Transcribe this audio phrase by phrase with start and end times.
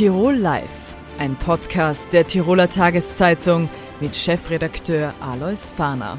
[0.00, 3.68] Tirol Live, ein Podcast der Tiroler Tageszeitung
[4.00, 6.18] mit Chefredakteur Alois Fahner.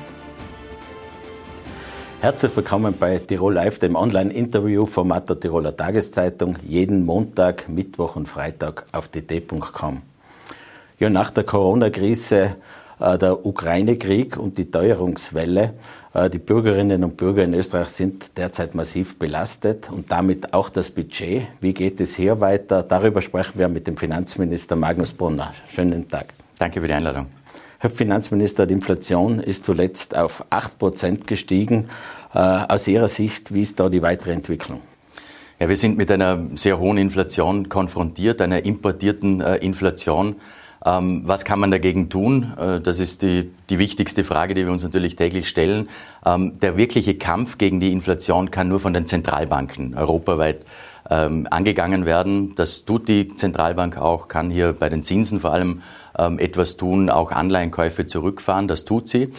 [2.19, 8.85] Herzlich willkommen bei Tirol Live, dem Online-Interview-Format der Tiroler Tageszeitung, jeden Montag, Mittwoch und Freitag
[8.91, 10.03] auf dt.com.
[10.99, 12.57] Ja, nach der Corona-Krise,
[13.01, 15.73] der Ukraine-Krieg und die Teuerungswelle
[16.13, 20.89] äh, die Bürgerinnen und Bürger in Österreich sind derzeit massiv belastet und damit auch das
[20.89, 21.43] Budget.
[21.59, 22.83] Wie geht es hier weiter?
[22.83, 25.51] Darüber sprechen wir mit dem Finanzminister Magnus Brunner.
[25.69, 26.33] Schönen Tag.
[26.57, 27.27] Danke für die Einladung.
[27.79, 31.89] Herr Finanzminister, die Inflation ist zuletzt auf 8 Prozent gestiegen.
[32.33, 34.81] Äh, aus Ihrer Sicht, wie ist da die weitere Entwicklung?
[35.59, 40.35] Ja, wir sind mit einer sehr hohen Inflation konfrontiert, einer importierten äh, Inflation.
[40.83, 42.53] Ähm, was kann man dagegen tun?
[42.57, 45.89] Äh, das ist die, die wichtigste Frage, die wir uns natürlich täglich stellen.
[46.25, 50.65] Ähm, der wirkliche Kampf gegen die Inflation kann nur von den Zentralbanken europaweit
[51.09, 52.55] ähm, angegangen werden.
[52.55, 55.81] Das tut die Zentralbank auch, kann hier bei den Zinsen vor allem
[56.13, 58.67] etwas tun, auch Anleihenkäufe zurückfahren.
[58.67, 59.31] Das tut sie.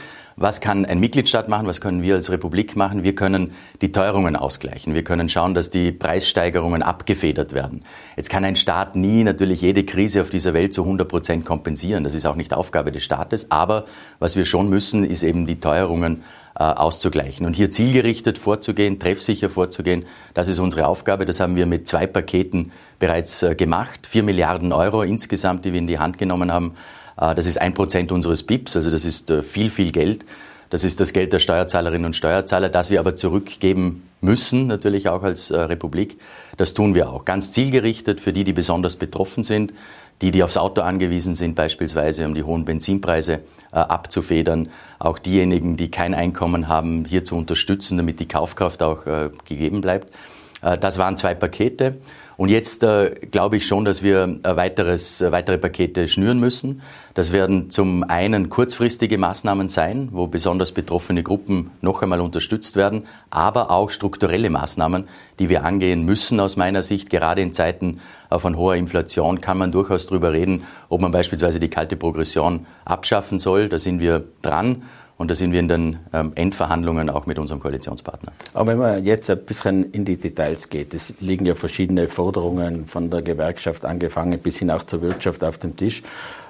[0.43, 1.69] Was kann ein Mitgliedstaat machen?
[1.69, 3.05] Was können wir als Republik machen?
[3.05, 4.93] Wir können die Teuerungen ausgleichen.
[4.93, 7.85] Wir können schauen, dass die Preissteigerungen abgefedert werden.
[8.17, 12.03] Jetzt kann ein Staat nie natürlich jede Krise auf dieser Welt zu 100 Prozent kompensieren.
[12.03, 13.53] Das ist auch nicht Aufgabe des Staates.
[13.53, 13.85] Aber
[14.19, 16.25] was wir schon müssen, ist eben die Teuerungen
[16.57, 17.47] äh, auszugleichen.
[17.47, 21.25] Und hier zielgerichtet vorzugehen, treffsicher vorzugehen, das ist unsere Aufgabe.
[21.25, 24.09] Das haben wir mit zwei Paketen bereits äh, gemacht.
[24.09, 26.75] Vier Milliarden Euro insgesamt, die wir in die Hand genommen haben
[27.17, 30.25] das ist ein Prozent unseres BIPs, also das ist äh, viel, viel Geld.
[30.71, 35.23] Das ist das Geld der Steuerzahlerinnen und Steuerzahler, das wir aber zurückgeben müssen, natürlich auch
[35.23, 36.19] als äh, Republik.
[36.57, 37.27] Das tun wir auch.
[37.27, 39.75] Ganz zielgerichtet für die, die besonders betroffen sind,
[40.23, 43.41] die, die aufs Auto angewiesen sind, beispielsweise, um die hohen Benzinpreise
[43.73, 44.69] abzufedern.
[44.99, 49.05] Auch diejenigen, die kein Einkommen haben, hier zu unterstützen, damit die Kaufkraft auch
[49.47, 50.13] gegeben bleibt.
[50.61, 51.97] das waren zwei Pakete.
[52.43, 56.83] Und jetzt äh, glaube ich schon, dass wir äh, weiteres, äh, weitere Pakete schnüren müssen.
[57.15, 63.05] Das werden zum einen kurzfristige Maßnahmen sein, wo besonders betroffene Gruppen noch einmal unterstützt werden,
[63.31, 65.05] aber auch strukturelle Maßnahmen,
[65.39, 67.11] die wir angehen müssen aus meiner Sicht.
[67.11, 71.61] Gerade in Zeiten äh, von hoher Inflation kann man durchaus darüber reden, ob man beispielsweise
[71.61, 73.69] die kalte Progression abschaffen soll.
[73.69, 74.83] Da sind wir dran.
[75.23, 78.33] Und da sind wir in den ähm, Endverhandlungen auch mit unserem Koalitionspartner.
[78.55, 82.87] Aber wenn man jetzt ein bisschen in die Details geht, es liegen ja verschiedene Forderungen
[82.87, 86.03] von der Gewerkschaft angefangen bis hin auch zur Wirtschaft auf dem Tisch.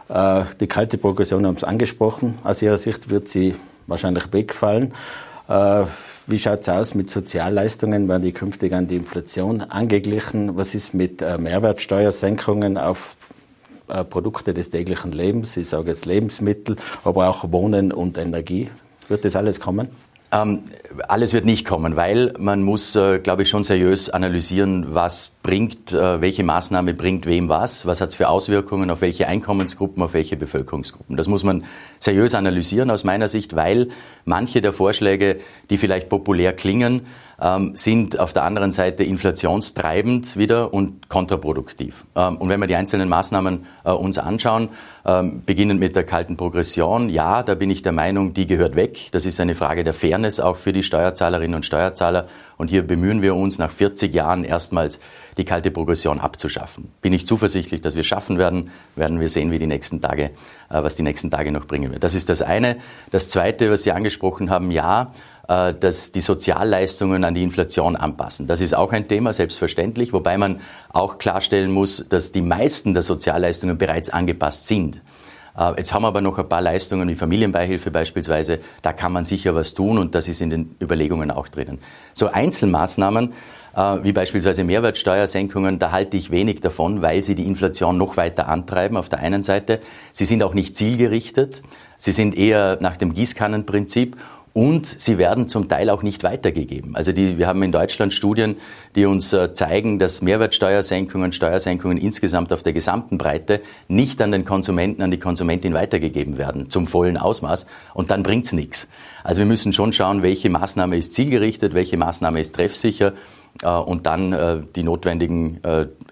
[0.09, 2.39] Äh, die kalte Progression haben Sie angesprochen.
[2.45, 3.57] Aus Ihrer Sicht wird sie
[3.87, 4.95] wahrscheinlich wegfallen.
[5.49, 5.85] Äh,
[6.27, 8.09] wie schaut es aus mit Sozialleistungen?
[8.09, 10.57] Werden die künftig an die Inflation angeglichen?
[10.57, 13.19] Was ist mit äh, Mehrwertsteuersenkungen auf
[14.05, 18.71] Produkte des täglichen Lebens, ich sage jetzt Lebensmittel, aber auch Wohnen und Energie.
[19.09, 19.89] Wird das alles kommen?
[20.33, 20.63] Ähm,
[21.09, 25.93] alles wird nicht kommen, weil man muss, äh, glaube ich, schon seriös analysieren, was bringt,
[25.93, 30.15] äh, welche Maßnahme bringt wem was, was hat es für Auswirkungen auf welche Einkommensgruppen, auf
[30.15, 31.17] welche Bevölkerungsgruppen.
[31.17, 31.65] Das muss man
[31.99, 33.89] seriös analysieren aus meiner Sicht, weil
[34.25, 37.03] manche der Vorschläge, die vielleicht populär klingen,
[37.41, 42.05] ähm, sind auf der anderen Seite inflationstreibend wieder und kontraproduktiv.
[42.15, 44.69] Ähm, und wenn wir die einzelnen Maßnahmen äh, uns anschauen,
[45.05, 49.09] ähm, beginnend mit der kalten Progression, ja, da bin ich der Meinung, die gehört weg.
[49.11, 52.27] Das ist eine Frage der Fairness auch für die Steuerzahlerinnen und Steuerzahler.
[52.57, 55.01] Und hier bemühen wir uns nach 40 Jahren erstmals
[55.37, 56.91] die kalte Progression abzuschaffen.
[57.01, 60.31] Bin ich zuversichtlich, dass wir schaffen werden, werden wir sehen, wie die nächsten Tage, äh,
[60.69, 62.05] was die nächsten Tage noch bringen wird.
[62.05, 62.77] Das ist das eine.
[63.11, 65.13] Das zweite, was Sie angesprochen haben, ja,
[65.49, 68.47] dass die Sozialleistungen an die Inflation anpassen.
[68.47, 70.61] Das ist auch ein Thema, selbstverständlich, wobei man
[70.91, 75.03] auch klarstellen muss, dass die meisten der Sozialleistungen bereits angepasst sind.
[75.57, 78.61] Äh, jetzt haben wir aber noch ein paar Leistungen wie Familienbeihilfe beispielsweise.
[78.83, 81.79] Da kann man sicher was tun und das ist in den Überlegungen auch drinnen.
[82.15, 83.33] So Einzelmaßnahmen
[83.75, 88.49] äh, wie beispielsweise Mehrwertsteuersenkungen, da halte ich wenig davon, weil sie die Inflation noch weiter
[88.49, 89.81] antreiben auf der einen Seite.
[90.13, 91.63] Sie sind auch nicht zielgerichtet.
[91.99, 94.17] Sie sind eher nach dem Gießkannenprinzip
[94.55, 96.95] und sie werden zum Teil auch nicht weitergegeben.
[96.95, 98.57] Also die, wir haben in Deutschland Studien,
[98.95, 104.45] die uns äh, zeigen, dass Mehrwertsteuersenkungen, Steuersenkungen insgesamt auf der gesamten Breite nicht an den
[104.45, 107.67] Konsumenten, an die Konsumentin weitergegeben werden, zum vollen Ausmaß.
[107.95, 108.89] Und dann bringt's nichts.
[109.25, 113.15] Also wir müssen schon schauen, welche Maßnahme ist zielgerichtet, welche Maßnahme ist treffsicher
[113.63, 115.61] äh, und dann äh, die notwendigen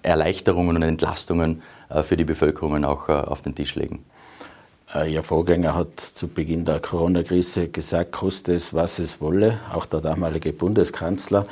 [0.03, 1.63] Erleichterungen und Entlastungen
[2.03, 4.05] für die Bevölkerung auch auf den Tisch legen.
[4.95, 9.87] Äh, Ihr Vorgänger hat zu Beginn der Corona-Krise gesagt, koste es, was es wolle, auch
[9.87, 11.47] der damalige Bundeskanzler.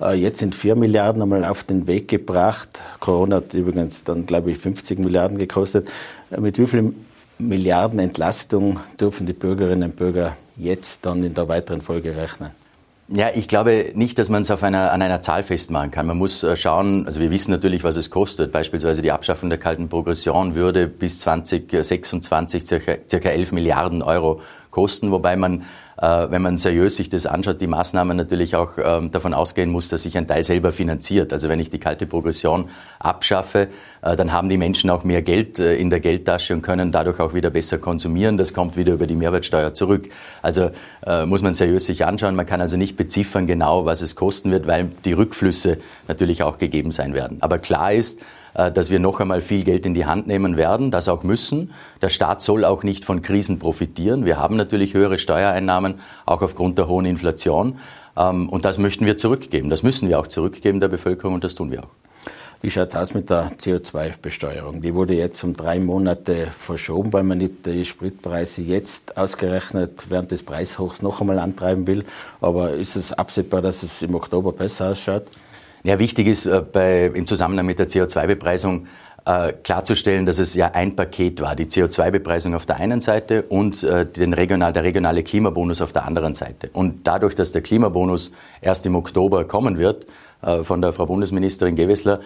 [0.00, 2.80] Äh, jetzt sind 4 Milliarden einmal auf den Weg gebracht.
[2.98, 5.88] Corona hat übrigens dann, glaube ich, 50 Milliarden gekostet.
[6.30, 6.94] Äh, mit wie viel
[7.38, 12.50] Milliarden Entlastung dürfen die Bürgerinnen und Bürger jetzt dann in der weiteren Folge rechnen?
[13.12, 16.06] Ja, ich glaube nicht, dass man es auf einer, an einer Zahl festmachen kann.
[16.06, 18.52] Man muss äh, schauen, also wir wissen natürlich, was es kostet.
[18.52, 24.40] Beispielsweise die Abschaffung der kalten Progression würde bis 2026 circa, circa 11 Milliarden Euro
[24.70, 25.64] kosten, wobei man äh,
[26.00, 30.04] wenn man seriös sich das anschaut, die Maßnahmen natürlich auch ähm, davon ausgehen muss, dass
[30.04, 31.32] sich ein Teil selber finanziert.
[31.32, 33.68] Also wenn ich die kalte Progression abschaffe,
[34.00, 37.20] äh, dann haben die Menschen auch mehr Geld äh, in der Geldtasche und können dadurch
[37.20, 38.38] auch wieder besser konsumieren.
[38.38, 40.08] Das kommt wieder über die Mehrwertsteuer zurück.
[40.42, 40.70] Also
[41.26, 42.34] muss man seriös sich anschauen.
[42.34, 46.58] Man kann also nicht beziffern genau, was es kosten wird, weil die Rückflüsse natürlich auch
[46.58, 47.38] gegeben sein werden.
[47.40, 48.24] Aber klar ist, äh,
[48.54, 51.72] dass wir noch einmal viel Geld in die Hand nehmen werden, das auch müssen.
[52.02, 54.24] Der Staat soll auch nicht von Krisen profitieren.
[54.24, 57.78] Wir haben natürlich höhere Steuereinnahmen, auch aufgrund der hohen Inflation.
[58.16, 59.70] Ähm, und das möchten wir zurückgeben.
[59.70, 61.90] Das müssen wir auch zurückgeben der Bevölkerung und das tun wir auch.
[62.62, 64.82] Wie schaut es aus mit der CO2-Besteuerung?
[64.82, 70.30] Die wurde jetzt um drei Monate verschoben, weil man nicht die Spritpreise jetzt ausgerechnet während
[70.30, 72.04] des Preishochs noch einmal antreiben will.
[72.42, 75.24] Aber ist es absehbar, dass es im Oktober besser ausschaut?
[75.82, 78.86] Ja, wichtig ist äh, bei, im Zusammenhang mit der CO2-Bepreisung
[79.24, 81.56] äh, klarzustellen, dass es ja ein Paket war.
[81.56, 86.04] Die CO2-Bepreisung auf der einen Seite und äh, den regional, der regionale Klimabonus auf der
[86.04, 86.68] anderen Seite.
[86.74, 90.06] Und dadurch, dass der Klimabonus erst im Oktober kommen wird,
[90.62, 92.20] von der Frau Bundesministerin Gewessler,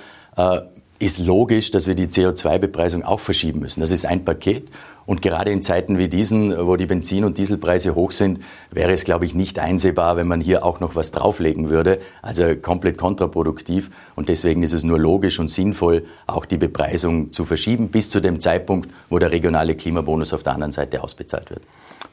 [0.99, 3.81] ist logisch, dass wir die CO2-Bepreisung auch verschieben müssen.
[3.81, 4.69] Das ist ein Paket.
[5.06, 9.05] Und gerade in Zeiten wie diesen, wo die Benzin- und Dieselpreise hoch sind, wäre es,
[9.05, 11.99] glaube ich, nicht einsehbar, wenn man hier auch noch was drauflegen würde.
[12.23, 13.91] Also komplett kontraproduktiv.
[14.14, 18.20] Und deswegen ist es nur logisch und sinnvoll, auch die Bepreisung zu verschieben bis zu
[18.20, 21.62] dem Zeitpunkt, wo der regionale Klimabonus auf der anderen Seite ausbezahlt wird.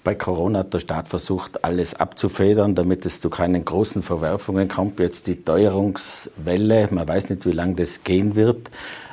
[0.03, 4.99] Bei Corona hat der Staat versucht, alles abzufedern, damit es zu keinen großen Verwerfungen kommt.
[4.99, 8.70] Jetzt die Teuerungswelle, man weiß nicht, wie lange das gehen wird,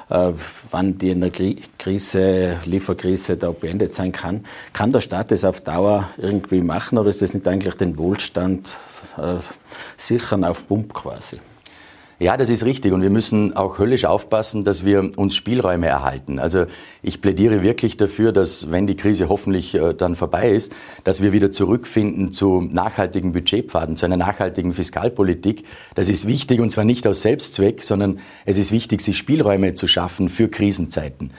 [0.09, 4.45] wann die Energiekrise, Lieferkrise da beendet sein kann.
[4.73, 8.71] Kann der Staat das auf Dauer irgendwie machen oder ist das nicht eigentlich den Wohlstand
[9.19, 9.35] äh,
[9.97, 11.39] sichern auf Pump quasi?
[12.21, 12.93] Ja, das ist richtig.
[12.93, 16.41] Und wir müssen auch höllisch aufpassen, dass wir uns Spielräume erhalten.
[16.41, 16.67] Also
[17.01, 20.73] ich plädiere wirklich dafür, dass, wenn die Krise hoffentlich äh, dann vorbei ist,
[21.05, 25.63] dass wir wieder zurückfinden zu nachhaltigen Budgetpfaden, zu einer nachhaltigen Fiskalpolitik.
[25.95, 29.87] Das ist wichtig und zwar nicht aus Selbstzweck, sondern es ist wichtig, sich Spielräume zu
[29.87, 31.31] schaffen für Krisenzeiten.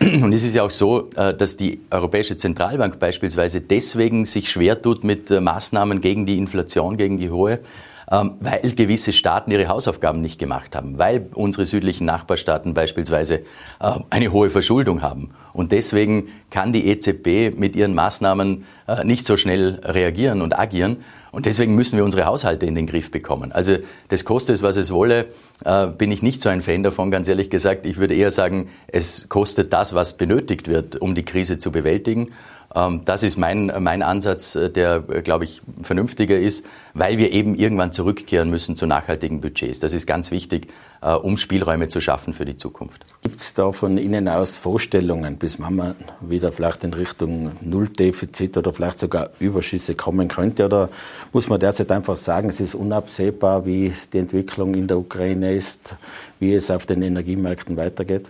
[0.00, 4.80] Und es ist ja auch so, äh, dass die Europäische Zentralbank beispielsweise deswegen sich schwer
[4.80, 7.58] tut mit äh, Maßnahmen gegen die Inflation, gegen die hohe
[8.06, 13.40] weil gewisse Staaten ihre Hausaufgaben nicht gemacht haben, weil unsere südlichen Nachbarstaaten beispielsweise
[13.80, 15.30] äh, eine hohe Verschuldung haben.
[15.52, 20.98] Und deswegen kann die EZB mit ihren Maßnahmen äh, nicht so schnell reagieren und agieren.
[21.30, 23.52] Und deswegen müssen wir unsere Haushalte in den Griff bekommen.
[23.52, 23.78] Also
[24.08, 25.28] das kostet es, was es wolle,
[25.64, 27.86] äh, bin ich nicht so ein Fan davon, ganz ehrlich gesagt.
[27.86, 32.32] Ich würde eher sagen, es kostet das, was benötigt wird, um die Krise zu bewältigen.
[32.74, 36.64] Ähm, das ist mein, mein Ansatz, äh, der, glaube ich, vernünftiger ist,
[36.94, 39.80] weil wir eben irgendwann zurückkehren müssen zu nachhaltigen Budgets.
[39.80, 40.68] Das ist ganz wichtig,
[41.00, 43.04] äh, um Spielräume zu schaffen für die Zukunft.
[43.22, 48.72] Gibt es da von Ihnen aus Vorstellungen, bis man wieder vielleicht in Richtung Nulldefizit oder
[48.72, 50.64] vielleicht sogar Überschüsse kommen könnte?
[50.64, 50.88] Oder
[51.32, 55.94] muss man derzeit einfach sagen, es ist unabsehbar, wie die Entwicklung in der Ukraine ist,
[56.40, 58.26] wie es auf den Energiemärkten weitergeht?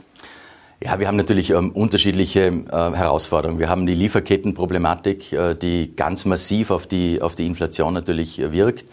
[0.84, 3.60] Ja, wir haben natürlich ähm, unterschiedliche äh, Herausforderungen.
[3.60, 8.52] Wir haben die Lieferkettenproblematik, äh, die ganz massiv auf die, auf die Inflation natürlich äh,
[8.52, 8.86] wirkt.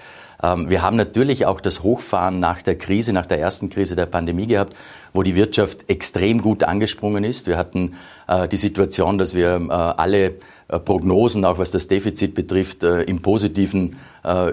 [0.43, 4.05] Ähm, wir haben natürlich auch das Hochfahren nach der Krise, nach der ersten Krise der
[4.05, 4.75] Pandemie gehabt,
[5.13, 7.47] wo die Wirtschaft extrem gut angesprungen ist.
[7.47, 7.95] Wir hatten
[8.27, 10.35] äh, die Situation, dass wir äh, alle
[10.85, 13.97] Prognosen, auch was das Defizit betrifft, im Positiven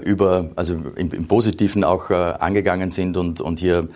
[0.02, 3.88] über, also im, im Positiven auch angegangen sind und, und hier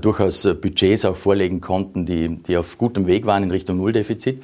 [0.00, 4.42] durchaus Budgets auch vorlegen konnten, die, die auf gutem Weg waren in Richtung Nulldefizit.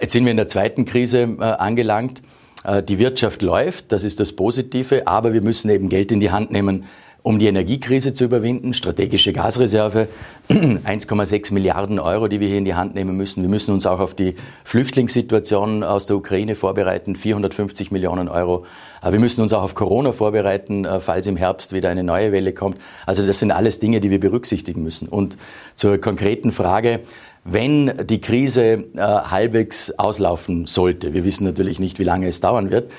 [0.00, 2.22] Jetzt sind wir in der zweiten Krise angelangt.
[2.88, 6.50] Die Wirtschaft läuft, das ist das Positive, aber wir müssen eben Geld in die Hand
[6.50, 6.84] nehmen,
[7.22, 10.08] um die Energiekrise zu überwinden, strategische Gasreserve,
[10.48, 13.42] 1,6 Milliarden Euro, die wir hier in die Hand nehmen müssen.
[13.42, 14.34] Wir müssen uns auch auf die
[14.64, 18.64] Flüchtlingssituation aus der Ukraine vorbereiten, 450 Millionen Euro.
[19.08, 22.52] Wir müssen uns auch auf Corona vorbereiten, äh, falls im Herbst wieder eine neue Welle
[22.52, 22.78] kommt.
[23.06, 25.08] Also das sind alles Dinge, die wir berücksichtigen müssen.
[25.08, 25.36] Und
[25.74, 27.00] zur konkreten Frage,
[27.44, 32.70] wenn die Krise äh, halbwegs auslaufen sollte, wir wissen natürlich nicht, wie lange es dauern
[32.70, 32.90] wird,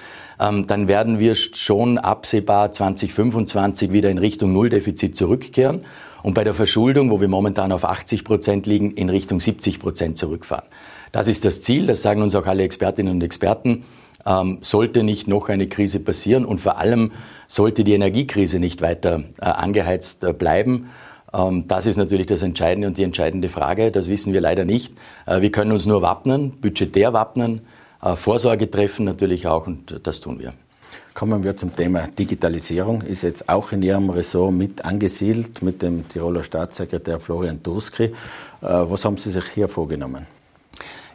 [0.42, 5.82] ähm, dann werden wir schon absehbar 2025 wieder in Richtung Nulldefizit zurückkehren
[6.24, 10.18] und bei der Verschuldung, wo wir momentan auf 80 Prozent liegen, in Richtung 70 Prozent
[10.18, 10.66] zurückfahren.
[11.12, 13.84] Das ist das Ziel, das sagen uns auch alle Expertinnen und Experten.
[14.26, 17.12] Ähm, sollte nicht noch eine Krise passieren und vor allem
[17.48, 20.92] sollte die Energiekrise nicht weiter äh, angeheizt äh, bleiben.
[21.34, 23.92] Ähm, das ist natürlich das Entscheidende und die entscheidende Frage.
[23.92, 24.94] Das wissen wir leider nicht.
[25.26, 27.62] Äh, wir können uns nur wappnen, budgetär wappnen.
[28.02, 30.54] Äh, Vorsorge treffen natürlich auch und das tun wir.
[31.14, 33.02] Kommen wir zum Thema Digitalisierung.
[33.02, 38.04] Ist jetzt auch in Ihrem Ressort mit angesiedelt mit dem Tiroler Staatssekretär Florian Turski.
[38.04, 38.12] Äh,
[38.62, 40.26] was haben Sie sich hier vorgenommen?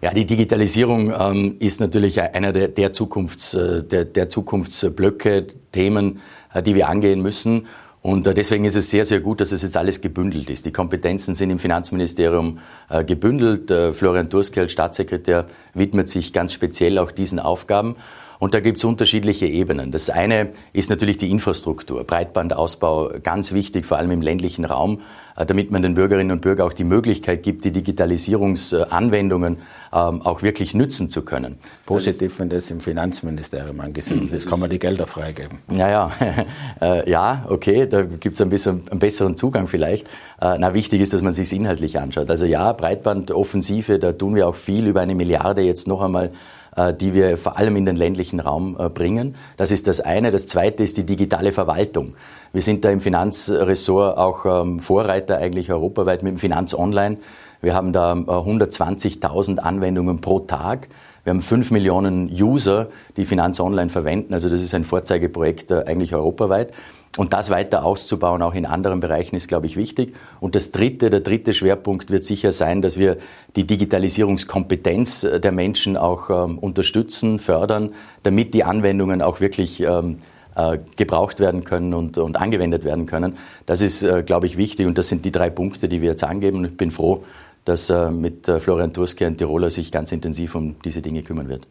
[0.02, 6.21] Ja, die Digitalisierung ähm, ist natürlich einer der, der, Zukunfts, äh, der, der Zukunftsblöcke, Themen,
[6.64, 7.66] die wir angehen müssen.
[8.06, 10.64] Und äh, deswegen ist es sehr, sehr gut, dass es jetzt alles gebündelt ist.
[10.64, 13.68] Die Kompetenzen sind im Finanzministerium äh, gebündelt.
[13.68, 17.96] Äh, Florian Durski als Staatssekretär widmet sich ganz speziell auch diesen Aufgaben.
[18.38, 19.93] Und da gibt es unterschiedliche Ebenen.
[19.93, 25.00] Das eine ist natürlich die Infrastruktur, Breitbandausbau, ganz wichtig, vor allem im ländlichen Raum,
[25.37, 29.59] äh, damit man den Bürgerinnen und Bürgern auch die Möglichkeit gibt, die Digitalisierungsanwendungen
[29.93, 31.59] ähm, auch wirklich nützen zu können.
[31.85, 35.59] Positiv, wenn das im Finanzministerium angesiedelt ist, kann man die Gelder freigeben.
[35.71, 36.11] Ja, ja,
[36.81, 40.07] äh, ja, okay, da gibt es ein bisschen einen besseren Zugang vielleicht.
[40.40, 42.31] Äh, na, wichtig ist, dass man sich inhaltlich anschaut.
[42.31, 46.31] Also ja, Breitbandoffensive, da tun wir auch viel über eine Milliarde jetzt noch einmal
[46.76, 49.35] die wir vor allem in den ländlichen Raum äh, bringen.
[49.56, 50.30] Das ist das eine.
[50.30, 52.14] Das zweite ist die digitale Verwaltung.
[52.52, 57.18] Wir sind da im Finanzressort auch ähm, Vorreiter eigentlich europaweit mit dem Finanz Online.
[57.62, 60.88] Wir haben da 120.000 äh, Anwendungen pro Tag.
[61.25, 64.35] Wir haben fünf Millionen User, die Finanz Online verwenden.
[64.35, 66.73] Also das ist ein Vorzeigeprojekt eigentlich europaweit.
[67.16, 70.14] Und das weiter auszubauen, auch in anderen Bereichen, ist, glaube ich, wichtig.
[70.40, 73.16] Und das dritte, der dritte Schwerpunkt wird sicher sein, dass wir
[73.56, 80.18] die Digitalisierungskompetenz äh, der Menschen auch ähm, unterstützen, fördern, damit die Anwendungen auch wirklich ähm,
[80.54, 83.37] äh, gebraucht werden können und, und angewendet werden können.
[83.64, 84.87] Das ist, äh, glaube ich, wichtig.
[84.87, 86.58] Und das sind die drei Punkte, die wir jetzt angeben.
[86.58, 87.25] Und ich bin froh,
[87.64, 91.66] dass mit Florian Turski ein Tiroler sich ganz intensiv um diese Dinge kümmern wird.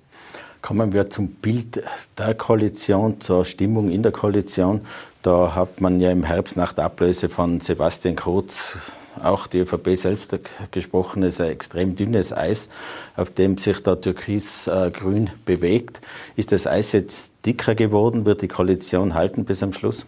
[0.62, 1.84] Kommen wir zum Bild
[2.18, 4.82] der Koalition, zur Stimmung in der Koalition.
[5.26, 8.78] Da hat man ja im Herbst nach der Ablöse von Sebastian Kurz
[9.24, 10.38] auch die ÖVP selbst
[10.70, 12.70] gesprochen, es ist ein extrem dünnes Eis,
[13.16, 16.02] auf dem sich da türkis-grün bewegt.
[16.36, 18.28] Ist das Eis jetzt dicker geworden?
[18.28, 20.06] Wird die Koalition halten bis am Schluss?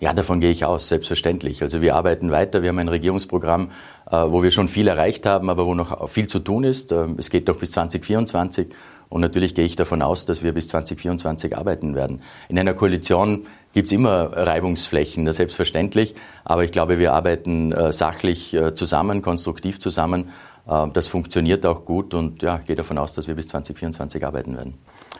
[0.00, 1.60] Ja, davon gehe ich aus, selbstverständlich.
[1.60, 2.62] Also wir arbeiten weiter.
[2.62, 3.70] Wir haben ein Regierungsprogramm,
[4.10, 6.90] äh, wo wir schon viel erreicht haben, aber wo noch viel zu tun ist.
[6.92, 8.68] Ähm, es geht noch bis 2024.
[9.08, 12.20] Und natürlich gehe ich davon aus, dass wir bis 2024 arbeiten werden.
[12.48, 16.14] In einer Koalition gibt es immer Reibungsflächen, das selbstverständlich.
[16.44, 20.30] Aber ich glaube, wir arbeiten äh, sachlich äh, zusammen, konstruktiv zusammen.
[20.68, 24.54] Das funktioniert auch gut und ja, ich gehe davon aus, dass wir bis 2024 arbeiten
[24.54, 24.74] werden.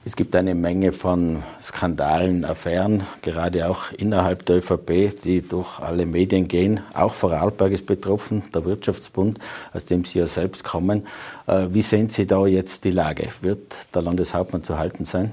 [0.05, 6.05] Es gibt eine Menge von Skandalen, Affären, gerade auch innerhalb der ÖVP, die durch alle
[6.05, 6.81] Medien gehen.
[6.93, 9.39] Auch Vorarlberg ist betroffen, der Wirtschaftsbund,
[9.73, 11.07] aus dem Sie ja selbst kommen.
[11.47, 13.29] Äh, wie sehen Sie da jetzt die Lage?
[13.41, 15.33] Wird der Landeshauptmann zu halten sein?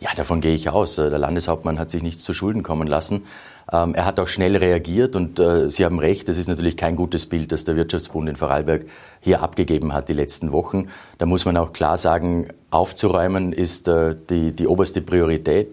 [0.00, 0.96] Ja, davon gehe ich aus.
[0.96, 3.24] Der Landeshauptmann hat sich nichts zu Schulden kommen lassen.
[3.72, 6.96] Ähm, er hat auch schnell reagiert und äh, Sie haben recht, das ist natürlich kein
[6.96, 8.86] gutes Bild, das der Wirtschaftsbund in Vorarlberg
[9.20, 10.88] hier abgegeben hat die letzten Wochen.
[11.18, 15.68] Da muss man auch klar sagen, aufzuräumen ist äh, die, die oberste Priorität.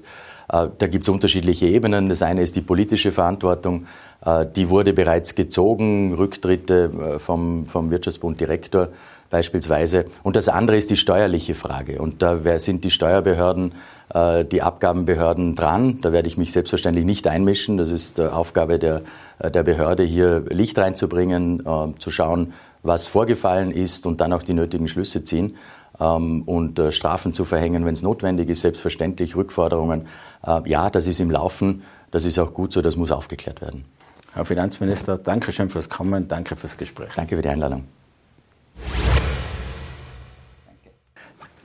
[0.50, 2.10] Äh, da gibt es unterschiedliche Ebenen.
[2.10, 3.88] Das eine ist die politische Verantwortung.
[4.56, 8.90] Die wurde bereits gezogen, Rücktritte vom, vom Wirtschaftsbund Direktor
[9.30, 10.06] beispielsweise.
[10.24, 12.02] Und das andere ist die steuerliche Frage.
[12.02, 13.74] Und da sind die Steuerbehörden,
[14.14, 16.00] äh, die Abgabenbehörden dran.
[16.02, 17.78] Da werde ich mich selbstverständlich nicht einmischen.
[17.78, 19.02] Das ist Aufgabe der,
[19.40, 22.54] äh, der Behörde, hier Licht reinzubringen, äh, zu schauen,
[22.84, 25.58] was vorgefallen ist und dann auch die nötigen Schlüsse ziehen
[26.00, 30.08] ähm, und Strafen zu verhängen, wenn es notwendig ist, selbstverständlich Rückforderungen.
[30.66, 31.82] Ja, das ist im Laufen,
[32.12, 33.84] das ist auch gut so, das muss aufgeklärt werden.
[34.34, 37.10] Herr Finanzminister, danke schön fürs Kommen, danke fürs Gespräch.
[37.16, 37.86] Danke für die Einladung.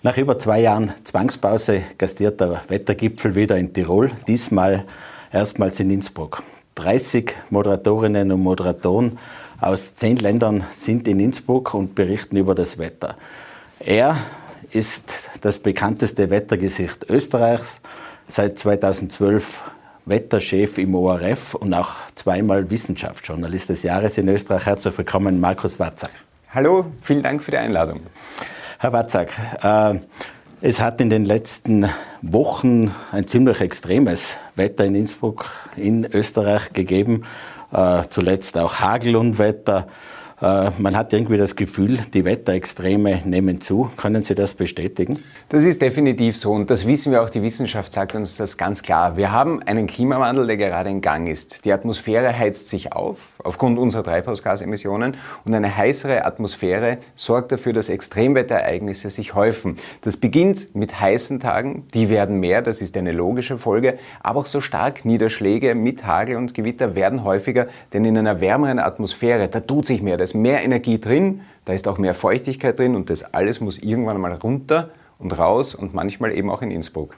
[0.05, 4.85] Nach über zwei Jahren Zwangspause gastiert der Wettergipfel wieder in Tirol, diesmal
[5.33, 6.43] erstmals in Innsbruck.
[6.75, 9.21] 30 Moderatorinnen und Moderatoren
[9.61, 13.17] aus zehn Ländern sind in Innsbruck und berichten über das Wetter.
[13.79, 14.17] Er
[14.73, 17.81] ist das bekannteste Wettergesicht Österreichs,
[18.27, 19.71] seit 2012
[20.07, 24.67] Wetterchef im ORF und auch zweimal Wissenschaftsjournalist des Jahres in Österreich.
[24.67, 26.11] Herzlich willkommen, Markus Watzak.
[26.53, 28.01] Hallo, vielen Dank für die Einladung.
[28.83, 29.31] Herr Watzak,
[29.63, 30.01] äh,
[30.61, 31.89] es hat in den letzten
[32.21, 37.23] Wochen ein ziemlich extremes Wetter in Innsbruck in Österreich gegeben.
[37.71, 39.87] Äh, zuletzt auch Hagel und Wetter.
[40.43, 43.91] Äh, man hat irgendwie das Gefühl, die Wetterextreme nehmen zu.
[43.97, 45.21] Können Sie das bestätigen?
[45.49, 47.31] Das ist definitiv so und das wissen wir auch.
[47.31, 49.17] Die Wissenschaft sagt uns das ganz klar.
[49.17, 51.65] Wir haben einen Klimawandel, der gerade in Gang ist.
[51.65, 57.89] Die Atmosphäre heizt sich auf aufgrund unserer Treibhausgasemissionen und eine heißere Atmosphäre sorgt dafür, dass
[57.89, 59.79] Extremwetterereignisse sich häufen.
[60.03, 64.47] Das beginnt mit heißen Tagen, die werden mehr, das ist eine logische Folge, aber auch
[64.47, 69.61] so stark Niederschläge mit Hagel und Gewitter werden häufiger, denn in einer wärmeren Atmosphäre, da
[69.61, 73.11] tut sich mehr, das ist mehr Energie drin, da ist auch mehr Feuchtigkeit drin und
[73.11, 77.17] das alles muss irgendwann mal runter und raus und manchmal eben auch in Innsbruck.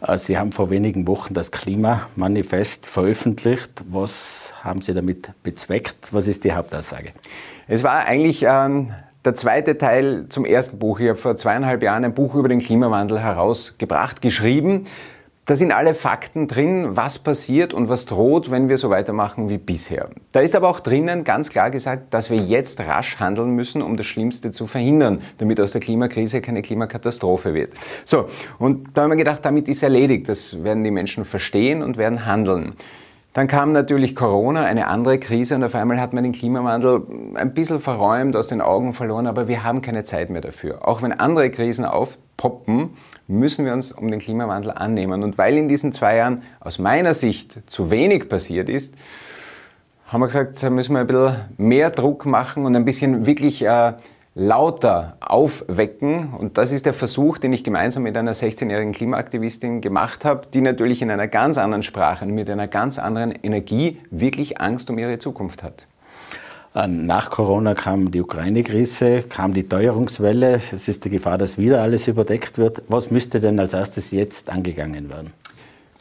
[0.00, 3.84] Äh, Sie haben vor wenigen Wochen das Klimamanifest veröffentlicht.
[3.90, 6.12] Was haben Sie damit bezweckt?
[6.12, 7.10] Was ist die Hauptaussage?
[7.66, 8.92] Es war eigentlich ähm,
[9.24, 11.00] der zweite Teil zum ersten Buch.
[11.00, 14.86] Ich habe vor zweieinhalb Jahren ein Buch über den Klimawandel herausgebracht, geschrieben.
[15.44, 19.58] Da sind alle Fakten drin, was passiert und was droht, wenn wir so weitermachen wie
[19.58, 20.08] bisher.
[20.30, 23.96] Da ist aber auch drinnen ganz klar gesagt, dass wir jetzt rasch handeln müssen, um
[23.96, 27.72] das Schlimmste zu verhindern, damit aus der Klimakrise keine Klimakatastrophe wird.
[28.04, 28.26] So,
[28.60, 30.28] und da haben wir gedacht, damit ist erledigt.
[30.28, 32.74] Das werden die Menschen verstehen und werden handeln.
[33.32, 37.02] Dann kam natürlich Corona, eine andere Krise und auf einmal hat man den Klimawandel
[37.34, 40.86] ein bisschen verräumt, aus den Augen verloren, aber wir haben keine Zeit mehr dafür.
[40.86, 42.90] Auch wenn andere Krisen aufpoppen,
[43.28, 45.22] müssen wir uns um den Klimawandel annehmen.
[45.22, 48.94] Und weil in diesen zwei Jahren aus meiner Sicht zu wenig passiert ist,
[50.06, 53.64] haben wir gesagt, da müssen wir ein bisschen mehr Druck machen und ein bisschen wirklich
[53.64, 53.94] äh,
[54.34, 56.34] lauter aufwecken.
[56.34, 60.60] Und das ist der Versuch, den ich gemeinsam mit einer 16-jährigen Klimaaktivistin gemacht habe, die
[60.60, 64.98] natürlich in einer ganz anderen Sprache und mit einer ganz anderen Energie wirklich Angst um
[64.98, 65.86] ihre Zukunft hat.
[66.74, 70.54] Äh, nach Corona kam die Ukraine-Krise, kam die Teuerungswelle.
[70.72, 72.82] Es ist die Gefahr, dass wieder alles überdeckt wird.
[72.88, 75.32] Was müsste denn als erstes jetzt angegangen werden?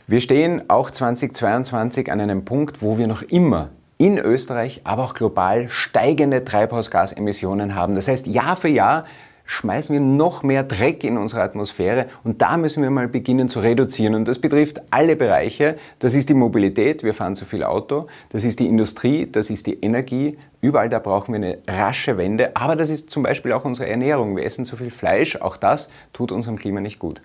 [0.07, 5.13] Wir stehen auch 2022 an einem Punkt, wo wir noch immer in Österreich, aber auch
[5.13, 7.95] global steigende Treibhausgasemissionen haben.
[7.95, 9.05] Das heißt, Jahr für Jahr
[9.51, 13.59] schmeißen wir noch mehr Dreck in unsere Atmosphäre und da müssen wir mal beginnen zu
[13.59, 14.15] reduzieren.
[14.15, 15.75] Und das betrifft alle Bereiche.
[15.99, 19.67] Das ist die Mobilität, wir fahren zu viel Auto, das ist die Industrie, das ist
[19.67, 20.37] die Energie.
[20.61, 22.55] Überall da brauchen wir eine rasche Wende.
[22.55, 24.37] Aber das ist zum Beispiel auch unsere Ernährung.
[24.37, 27.21] Wir essen zu viel Fleisch, auch das tut unserem Klima nicht gut.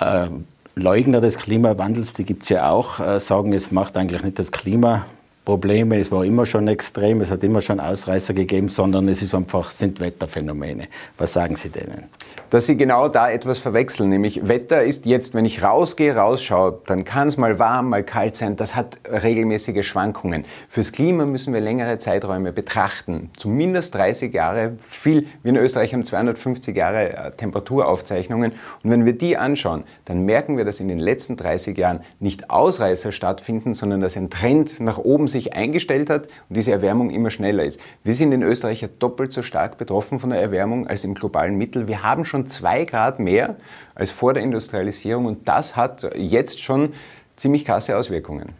[0.00, 0.46] Ähm
[0.76, 4.50] Leugner des Klimawandels, die gibt es ja auch, äh, sagen, es macht eigentlich nicht das
[4.50, 5.04] Klima
[5.44, 9.34] Probleme, es war immer schon extrem, es hat immer schon Ausreißer gegeben, sondern es ist
[9.34, 10.84] einfach, sind Wetterphänomene.
[11.18, 12.04] Was sagen Sie denen?
[12.48, 17.04] Dass Sie genau da etwas verwechseln, nämlich Wetter ist jetzt, wenn ich rausgehe, rausschaue, dann
[17.04, 20.44] kann es mal warm, mal kalt sein, das hat regelmäßige Schwankungen.
[20.68, 26.04] Fürs Klima müssen wir längere Zeiträume betrachten, zumindest 30 Jahre, viel, wir in Österreich haben
[26.04, 28.52] 250 Jahre äh, Temperaturaufzeichnungen
[28.82, 32.50] und wenn wir die anschauen, dann merken wir, dass in den letzten 30 Jahren nicht
[32.50, 37.30] Ausreißer stattfinden, sondern dass ein Trend nach oben sich eingestellt hat und diese Erwärmung immer
[37.30, 37.78] schneller ist.
[38.02, 41.56] Wir sind in Österreich ja doppelt so stark betroffen von der Erwärmung als im globalen
[41.56, 41.86] Mittel.
[41.86, 43.56] Wir haben schon zwei Grad mehr
[43.94, 46.94] als vor der Industrialisierung und das hat jetzt schon
[47.36, 48.50] ziemlich krasse Auswirkungen.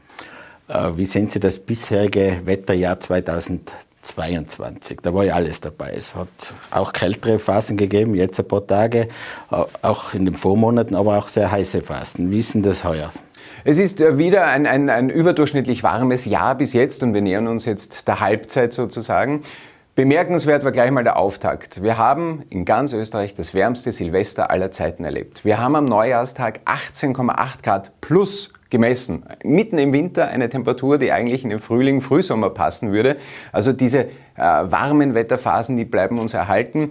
[0.68, 5.00] Äh, wie sehen Sie das bisherige Wetterjahr 2022?
[5.02, 5.92] Da war ja alles dabei.
[5.96, 6.28] Es hat
[6.70, 9.08] auch kältere Phasen gegeben, jetzt ein paar Tage,
[9.82, 12.30] auch in den Vormonaten, aber auch sehr heiße Phasen.
[12.30, 13.10] Wie ist denn das heuer?
[13.66, 17.48] Es ist äh, wieder ein, ein, ein überdurchschnittlich warmes Jahr bis jetzt und wir nähern
[17.48, 19.40] uns jetzt der Halbzeit sozusagen.
[19.94, 21.82] Bemerkenswert war gleich mal der Auftakt.
[21.82, 25.46] Wir haben in ganz Österreich das wärmste Silvester aller Zeiten erlebt.
[25.46, 29.22] Wir haben am Neujahrstag 18,8 Grad plus gemessen.
[29.44, 33.16] Mitten im Winter eine Temperatur, die eigentlich in den Frühling, Frühsommer passen würde.
[33.50, 36.90] Also diese äh, warmen Wetterphasen, die bleiben uns erhalten.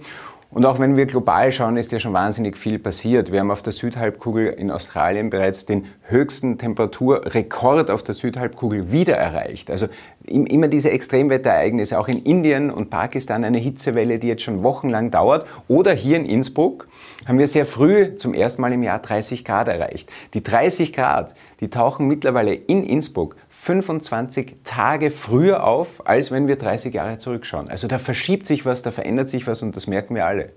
[0.54, 3.32] Und auch wenn wir global schauen, ist ja schon wahnsinnig viel passiert.
[3.32, 9.16] Wir haben auf der Südhalbkugel in Australien bereits den höchsten Temperaturrekord auf der Südhalbkugel wieder
[9.16, 9.68] erreicht.
[9.68, 9.88] Also
[10.24, 15.44] immer diese Extremwetterereignisse, auch in Indien und Pakistan eine Hitzewelle, die jetzt schon wochenlang dauert.
[15.66, 16.86] Oder hier in Innsbruck
[17.26, 20.08] haben wir sehr früh zum ersten Mal im Jahr 30 Grad erreicht.
[20.34, 23.34] Die 30 Grad, die tauchen mittlerweile in Innsbruck
[23.64, 27.70] 25 Tage früher auf, als wenn wir 30 Jahre zurückschauen.
[27.70, 30.50] Also da verschiebt sich was, da verändert sich was und das merken wir alle.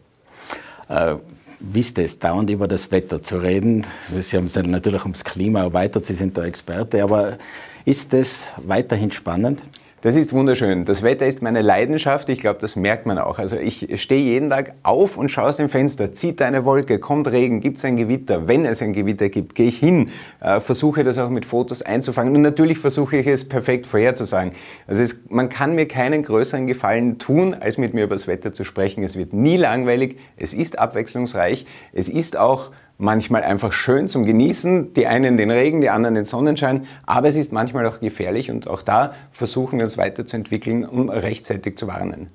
[0.90, 1.16] Äh,
[1.62, 3.86] wie ist es, dauernd über das Wetter zu reden?
[4.10, 7.38] Sie haben es natürlich ums Klima erweitert, Sie sind der Experte, aber
[7.86, 9.64] ist es weiterhin spannend?
[10.08, 10.86] Das ist wunderschön.
[10.86, 12.30] Das Wetter ist meine Leidenschaft.
[12.30, 13.40] Ich glaube, das merkt man auch.
[13.40, 16.14] Also ich stehe jeden Tag auf und schaue aus dem Fenster.
[16.14, 18.48] Zieht eine Wolke, kommt Regen, gibt es ein Gewitter.
[18.48, 22.34] Wenn es ein Gewitter gibt, gehe ich hin, äh, versuche das auch mit Fotos einzufangen.
[22.38, 24.54] Und natürlich versuche ich es perfekt vorherzusagen.
[24.88, 28.54] Also es, man kann mir keinen größeren Gefallen tun, als mit mir über das Wetter
[28.54, 29.04] zu sprechen.
[29.04, 30.20] Es wird nie langweilig.
[30.38, 31.66] Es ist abwechslungsreich.
[31.92, 36.26] Es ist auch manchmal einfach schön zum Genießen, die einen den Regen, die anderen den
[36.26, 41.10] Sonnenschein, aber es ist manchmal auch gefährlich und auch da versuchen wir uns weiterzuentwickeln, um
[41.10, 42.30] rechtzeitig zu warnen.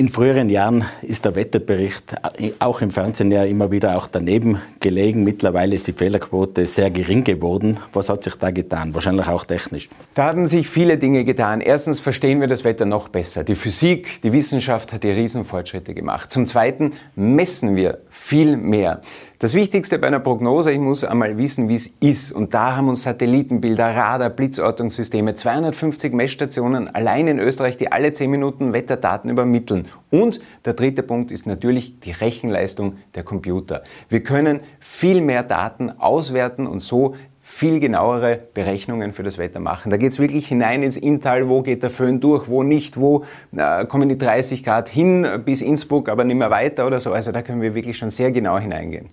[0.00, 2.14] In früheren Jahren ist der Wetterbericht
[2.58, 5.24] auch im Fernsehen ja immer wieder auch daneben gelegen.
[5.24, 7.78] Mittlerweile ist die Fehlerquote sehr gering geworden.
[7.92, 8.94] Was hat sich da getan?
[8.94, 9.90] Wahrscheinlich auch technisch.
[10.14, 11.60] Da haben sich viele Dinge getan.
[11.60, 13.44] Erstens verstehen wir das Wetter noch besser.
[13.44, 16.32] Die Physik, die Wissenschaft hat die Riesenfortschritte gemacht.
[16.32, 19.02] Zum Zweiten messen wir viel mehr.
[19.42, 22.30] Das Wichtigste bei einer Prognose, ich muss einmal wissen, wie es ist.
[22.30, 28.30] Und da haben uns Satellitenbilder, Radar, Blitzortungssysteme, 250 Messstationen allein in Österreich, die alle 10
[28.30, 29.88] Minuten Wetterdaten übermitteln.
[30.10, 33.82] Und der dritte Punkt ist natürlich die Rechenleistung der Computer.
[34.10, 37.14] Wir können viel mehr Daten auswerten und so
[37.50, 39.90] viel genauere Berechnungen für das Wetter machen.
[39.90, 43.24] Da geht es wirklich hinein ins Inntal, wo geht der Föhn durch, wo nicht, wo
[43.54, 47.12] äh, kommen die 30 Grad hin bis Innsbruck, aber nicht mehr weiter oder so.
[47.12, 49.10] Also da können wir wirklich schon sehr genau hineingehen.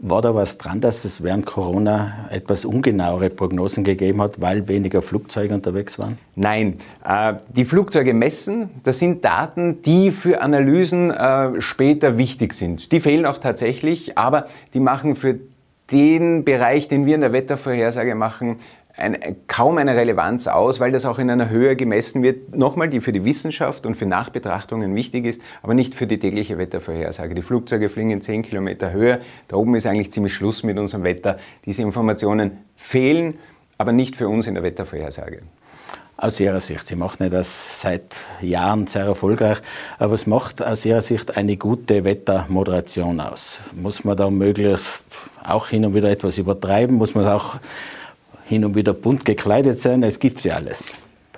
[0.00, 5.02] War da was dran, dass es während Corona etwas ungenauere Prognosen gegeben hat, weil weniger
[5.02, 6.18] Flugzeuge unterwegs waren?
[6.36, 12.92] Nein, äh, die Flugzeuge messen, das sind Daten, die für Analysen äh, später wichtig sind.
[12.92, 15.38] Die fehlen auch tatsächlich, aber die machen für
[15.94, 18.56] den Bereich, den wir in der Wettervorhersage machen,
[18.96, 23.00] ein, kaum eine Relevanz aus, weil das auch in einer Höhe gemessen wird, nochmal, die
[23.00, 27.34] für die Wissenschaft und für Nachbetrachtungen wichtig ist, aber nicht für die tägliche Wettervorhersage.
[27.34, 31.02] Die Flugzeuge fliegen in 10 Kilometer Höhe, da oben ist eigentlich ziemlich Schluss mit unserem
[31.04, 31.38] Wetter.
[31.64, 33.38] Diese Informationen fehlen,
[33.78, 35.42] aber nicht für uns in der Wettervorhersage.
[36.16, 39.58] Aus Ihrer Sicht, Sie machen das seit Jahren sehr erfolgreich,
[39.98, 43.58] aber was macht aus Ihrer Sicht eine gute Wettermoderation aus?
[43.72, 45.04] Muss man da möglichst
[45.42, 46.96] auch hin und wieder etwas übertreiben?
[46.96, 47.56] Muss man auch
[48.46, 50.02] hin und wieder bunt gekleidet sein.
[50.02, 50.84] Es gibt ja alles.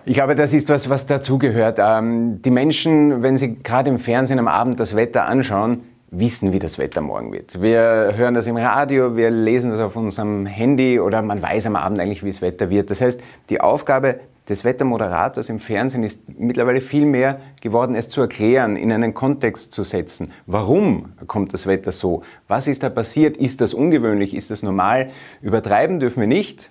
[0.05, 1.79] Ich glaube, das ist was, was dazugehört.
[1.81, 6.59] Ähm, die Menschen, wenn sie gerade im Fernsehen am Abend das Wetter anschauen, wissen, wie
[6.59, 7.61] das Wetter morgen wird.
[7.61, 11.75] Wir hören das im Radio, wir lesen das auf unserem Handy oder man weiß am
[11.75, 12.91] Abend eigentlich, wie das Wetter wird.
[12.91, 18.21] Das heißt, die Aufgabe des Wettermoderators im Fernsehen ist mittlerweile viel mehr geworden, es zu
[18.21, 20.33] erklären, in einen Kontext zu setzen.
[20.47, 22.23] Warum kommt das Wetter so?
[22.47, 23.37] Was ist da passiert?
[23.37, 24.35] Ist das ungewöhnlich?
[24.35, 25.11] Ist das normal?
[25.43, 26.71] Übertreiben dürfen wir nicht.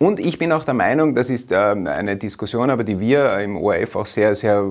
[0.00, 3.56] Und ich bin auch der Meinung, das ist ähm, eine Diskussion, aber die wir im
[3.56, 4.64] ORF auch sehr, sehr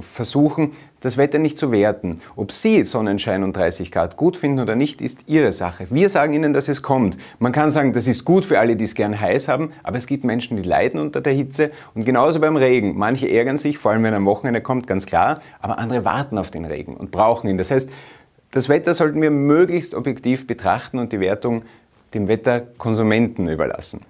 [0.00, 2.20] versuchen, das Wetter nicht zu werten.
[2.34, 5.86] Ob Sie Sonnenschein und 30 Grad gut finden oder nicht, ist Ihre Sache.
[5.90, 7.16] Wir sagen Ihnen, dass es kommt.
[7.38, 10.08] Man kann sagen, das ist gut für alle, die es gern heiß haben, aber es
[10.08, 11.70] gibt Menschen, die leiden unter der Hitze.
[11.94, 12.98] Und genauso beim Regen.
[12.98, 16.50] Manche ärgern sich, vor allem wenn am Wochenende kommt, ganz klar, aber andere warten auf
[16.50, 17.56] den Regen und brauchen ihn.
[17.58, 17.88] Das heißt,
[18.50, 21.62] das Wetter sollten wir möglichst objektiv betrachten und die Wertung
[22.14, 24.00] dem Wetterkonsumenten überlassen.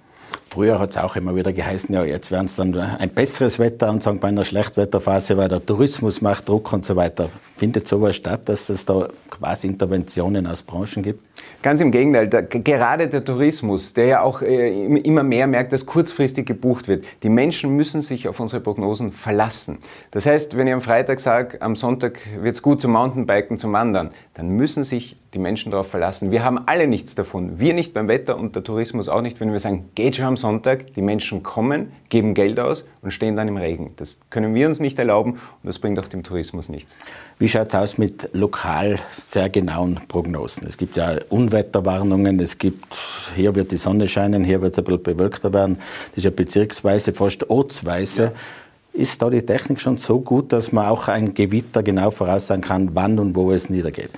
[0.57, 3.91] Früher hat es auch immer wieder geheißen, ja, jetzt werden es dann ein besseres Wetter
[3.91, 7.29] und sagen bei einer Schlechtwetterphase, weil der Tourismus macht Druck und so weiter.
[7.55, 11.21] Findet sowas statt, dass es da quasi Interventionen aus Branchen gibt?
[11.61, 15.85] Ganz im Gegenteil, der, gerade der Tourismus, der ja auch äh, immer mehr merkt, dass
[15.85, 17.05] kurzfristig gebucht wird.
[17.21, 19.77] Die Menschen müssen sich auf unsere Prognosen verlassen.
[20.09, 23.73] Das heißt, wenn ich am Freitag sage, am Sonntag wird es gut zum Mountainbiken, zum
[23.73, 26.31] Wandern, dann müssen sich die Menschen darauf verlassen.
[26.31, 27.59] Wir haben alle nichts davon.
[27.59, 30.35] Wir nicht beim Wetter und der Tourismus auch nicht, wenn wir sagen, geht schon am
[30.35, 33.93] Sonntag, die Menschen kommen, geben Geld aus und stehen dann im Regen.
[33.97, 36.95] Das können wir uns nicht erlauben und das bringt auch dem Tourismus nichts.
[37.37, 40.65] Wie schaut es aus mit lokal sehr genauen Prognosen?
[40.67, 42.97] Es gibt ja Unwetterwarnungen, es gibt,
[43.35, 45.77] hier wird die Sonne scheinen, hier wird es ein bisschen bewölkter werden.
[46.09, 48.23] Das ist ja bezirksweise, fast ortsweise.
[48.23, 48.31] Ja.
[48.93, 52.95] Ist da die Technik schon so gut, dass man auch ein Gewitter genau voraussagen kann,
[52.95, 54.09] wann und wo es niedergeht?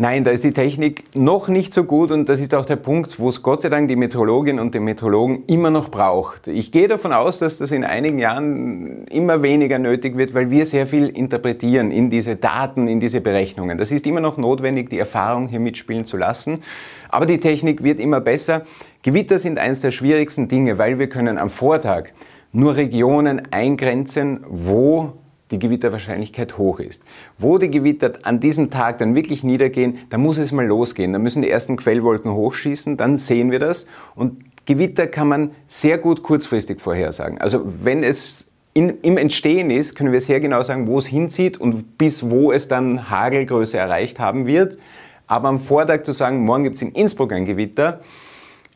[0.00, 3.18] Nein, da ist die Technik noch nicht so gut und das ist auch der Punkt,
[3.18, 6.48] wo es Gott sei Dank die Meteorologinnen und die Meteorologen immer noch braucht.
[6.48, 10.64] Ich gehe davon aus, dass das in einigen Jahren immer weniger nötig wird, weil wir
[10.64, 13.76] sehr viel interpretieren in diese Daten, in diese Berechnungen.
[13.76, 16.62] Das ist immer noch notwendig, die Erfahrung hier mitspielen zu lassen.
[17.10, 18.62] Aber die Technik wird immer besser.
[19.02, 22.12] Gewitter sind eines der schwierigsten Dinge, weil wir können am Vortag
[22.52, 25.12] nur Regionen eingrenzen, wo
[25.50, 27.02] die Gewitterwahrscheinlichkeit hoch ist.
[27.38, 31.12] Wo die Gewitter an diesem Tag dann wirklich niedergehen, da muss es mal losgehen.
[31.12, 33.86] Da müssen die ersten Quellwolken hochschießen, dann sehen wir das.
[34.14, 37.38] Und Gewitter kann man sehr gut kurzfristig vorhersagen.
[37.38, 41.58] Also wenn es in, im Entstehen ist, können wir sehr genau sagen, wo es hinzieht
[41.58, 44.78] und bis wo es dann Hagelgröße erreicht haben wird.
[45.26, 48.00] Aber am Vortag zu sagen, morgen gibt es in Innsbruck ein Gewitter,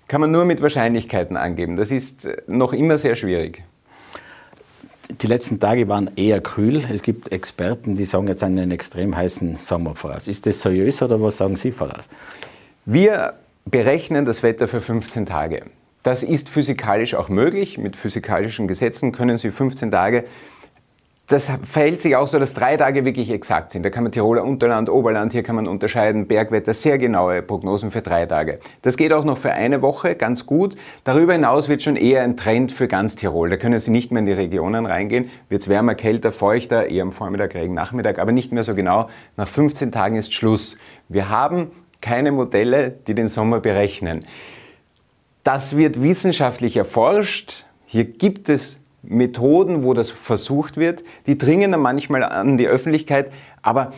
[0.08, 1.76] kann man nur mit Wahrscheinlichkeiten angeben.
[1.76, 3.62] Das ist noch immer sehr schwierig.
[5.10, 6.82] Die letzten Tage waren eher kühl.
[6.90, 10.28] Es gibt Experten, die sagen jetzt einen extrem heißen Sommer voraus.
[10.28, 12.08] Ist das seriös oder was sagen Sie voraus?
[12.86, 13.34] Wir
[13.66, 15.66] berechnen das Wetter für 15 Tage.
[16.02, 17.78] Das ist physikalisch auch möglich.
[17.78, 20.24] Mit physikalischen Gesetzen können Sie 15 Tage
[21.26, 23.82] das verhält sich auch so, dass drei Tage wirklich exakt sind.
[23.82, 28.02] Da kann man Tiroler Unterland, Oberland, hier kann man unterscheiden, Bergwetter, sehr genaue Prognosen für
[28.02, 28.60] drei Tage.
[28.82, 30.76] Das geht auch noch für eine Woche ganz gut.
[31.02, 33.48] Darüber hinaus wird schon eher ein Trend für ganz Tirol.
[33.48, 35.30] Da können Sie nicht mehr in die Regionen reingehen.
[35.48, 39.08] Wird es wärmer, kälter, feuchter, eher am Vormittag, Regen, Nachmittag, aber nicht mehr so genau.
[39.38, 40.76] Nach 15 Tagen ist Schluss.
[41.08, 41.70] Wir haben
[42.02, 44.26] keine Modelle, die den Sommer berechnen.
[45.42, 47.64] Das wird wissenschaftlich erforscht.
[47.86, 53.32] Hier gibt es Methoden, wo das versucht wird, die dringen dann manchmal an die Öffentlichkeit,
[53.62, 53.92] aber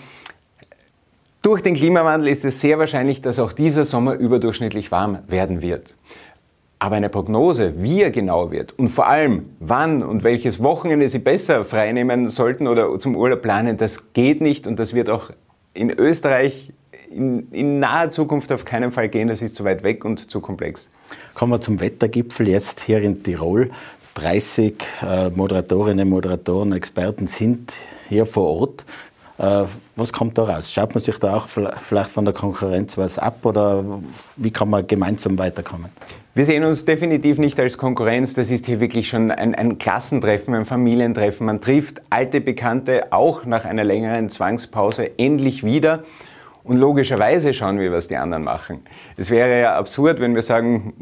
[1.42, 5.94] durch den Klimawandel ist es sehr wahrscheinlich, dass auch dieser Sommer überdurchschnittlich warm werden wird.
[6.78, 11.20] Aber eine Prognose, wie er genau wird und vor allem wann und welches Wochenende Sie
[11.20, 15.30] besser freinehmen sollten oder zum Urlaub planen, das geht nicht und das wird auch
[15.72, 16.72] in Österreich
[17.10, 19.28] in, in naher Zukunft auf keinen Fall gehen.
[19.28, 20.88] Das ist zu weit weg und zu komplex.
[21.34, 23.70] Kommen wir zum Wettergipfel jetzt hier in Tirol.
[24.16, 27.72] 30 äh, Moderatorinnen, Moderatoren, Experten sind
[28.08, 28.84] hier vor Ort.
[29.38, 30.72] Äh, was kommt da raus?
[30.72, 33.84] Schaut man sich da auch vielleicht von der Konkurrenz was ab oder
[34.36, 35.90] wie kann man gemeinsam weiterkommen?
[36.34, 38.34] Wir sehen uns definitiv nicht als Konkurrenz.
[38.34, 41.46] Das ist hier wirklich schon ein, ein, Klassentreffen, ein Familientreffen.
[41.46, 46.04] Man trifft alte Bekannte auch nach einer längeren Zwangspause endlich wieder.
[46.66, 48.80] Und logischerweise schauen wir, was die anderen machen.
[49.16, 50.94] Es wäre ja absurd, wenn wir sagen,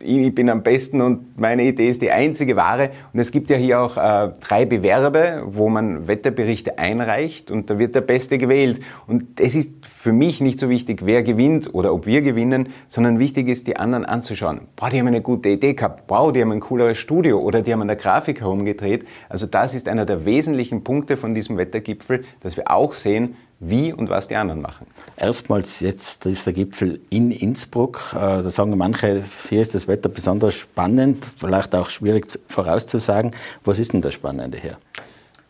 [0.00, 2.90] ich bin am besten und meine Idee ist die einzige wahre.
[3.14, 7.78] Und es gibt ja hier auch äh, drei Bewerbe, wo man Wetterberichte einreicht und da
[7.78, 8.80] wird der Beste gewählt.
[9.06, 13.18] Und es ist für mich nicht so wichtig, wer gewinnt oder ob wir gewinnen, sondern
[13.18, 14.60] wichtig ist, die anderen anzuschauen.
[14.76, 16.04] Boah, die haben eine gute Idee gehabt.
[16.08, 19.06] Wow, die haben ein cooleres Studio oder die haben an der Grafik herumgedreht.
[19.30, 23.92] Also das ist einer der wesentlichen Punkte von diesem Wettergipfel, dass wir auch sehen, wie
[23.92, 24.86] und was die anderen machen.
[25.16, 28.12] Erstmals jetzt ist der Gipfel in Innsbruck.
[28.14, 33.32] Äh, da sagen manche, hier ist das Wetter besonders spannend, vielleicht auch schwierig vorauszusagen.
[33.64, 34.78] Was ist denn das Spannende hier?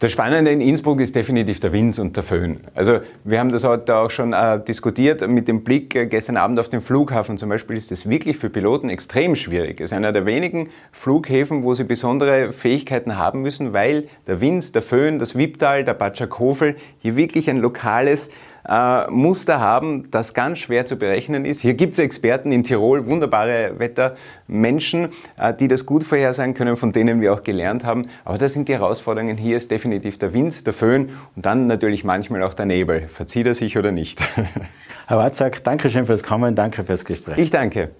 [0.00, 2.60] Das Spannende in Innsbruck ist definitiv der Wind und der Föhn.
[2.72, 6.60] Also wir haben das heute auch schon äh, diskutiert mit dem Blick äh, gestern Abend
[6.60, 9.80] auf den Flughafen zum Beispiel ist das wirklich für Piloten extrem schwierig.
[9.80, 14.72] Es ist einer der wenigen Flughäfen, wo sie besondere Fähigkeiten haben müssen, weil der Wind,
[14.76, 18.30] der Föhn, das Wipptal, der Batschakofel hier wirklich ein lokales
[18.66, 21.60] äh, Muster haben, das ganz schwer zu berechnen ist.
[21.60, 26.92] Hier gibt es Experten in Tirol, wunderbare Wettermenschen, äh, die das gut vorhersagen können, von
[26.92, 28.08] denen wir auch gelernt haben.
[28.24, 29.36] Aber das sind die Herausforderungen.
[29.36, 33.08] Hier ist definitiv der Wind, der Föhn und dann natürlich manchmal auch der Nebel.
[33.08, 34.20] Verzieht er sich oder nicht?
[35.06, 37.38] Herr Watzak, danke schön fürs Kommen, danke fürs Gespräch.
[37.38, 37.90] Ich danke.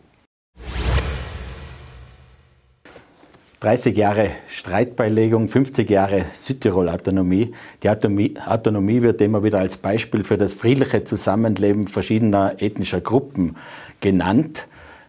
[3.61, 7.53] 30 Jahre Streitbeilegung, 50 Jahre Südtirol-Autonomie.
[7.83, 13.57] Die Autonomie, Autonomie, wird immer wieder als Beispiel für das friedliche Zusammenleben verschiedener ethnischer Gruppen
[14.01, 14.69] genannt.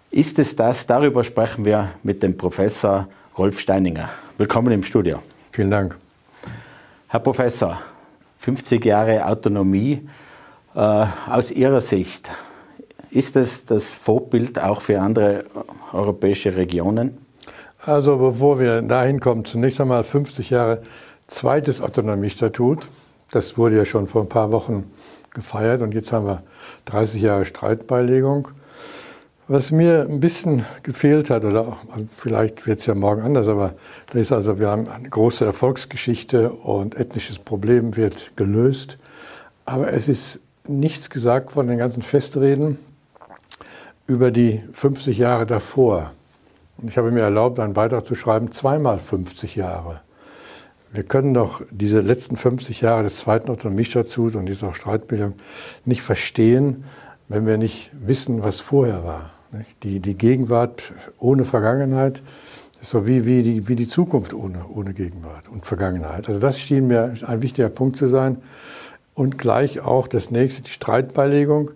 [0.09, 0.87] Ist es das?
[0.87, 3.07] Darüber sprechen wir mit dem Professor
[3.37, 4.09] Rolf Steininger.
[4.39, 5.21] Willkommen im Studio.
[5.51, 5.95] Vielen Dank.
[7.07, 7.79] Herr Professor,
[8.39, 10.09] 50 Jahre Autonomie.
[10.73, 12.27] Äh, aus Ihrer Sicht,
[13.11, 15.45] ist es das Vorbild auch für andere
[15.93, 17.28] europäische Regionen?
[17.79, 20.81] Also bevor wir dahin kommen, zunächst einmal 50 Jahre
[21.27, 22.85] zweites Autonomiestatut.
[23.31, 24.91] Das wurde ja schon vor ein paar Wochen
[25.33, 26.43] gefeiert und jetzt haben wir
[26.85, 28.49] 30 Jahre Streitbeilegung.
[29.47, 31.77] Was mir ein bisschen gefehlt hat, oder
[32.17, 33.73] vielleicht wird es ja morgen anders, aber
[34.11, 38.97] da ist also, wir haben eine große Erfolgsgeschichte und ethnisches Problem wird gelöst.
[39.65, 42.77] Aber es ist nichts gesagt von den ganzen Festreden
[44.05, 46.11] über die 50 Jahre davor.
[46.81, 50.01] Und ich habe mir erlaubt, einen Beitrag zu schreiben, zweimal 50 Jahre.
[50.91, 55.33] Wir können doch diese letzten 50 Jahre des zweiten Autonomiestatuts und dieser Streitbildung
[55.85, 56.85] nicht verstehen,
[57.27, 59.31] wenn wir nicht wissen, was vorher war.
[59.83, 62.23] Die, die Gegenwart ohne Vergangenheit
[62.81, 66.27] ist so wie, wie, die, wie die Zukunft ohne, ohne Gegenwart und Vergangenheit.
[66.27, 68.37] Also das schien mir ein wichtiger Punkt zu sein.
[69.13, 71.71] Und gleich auch das nächste, die Streitbeilegung.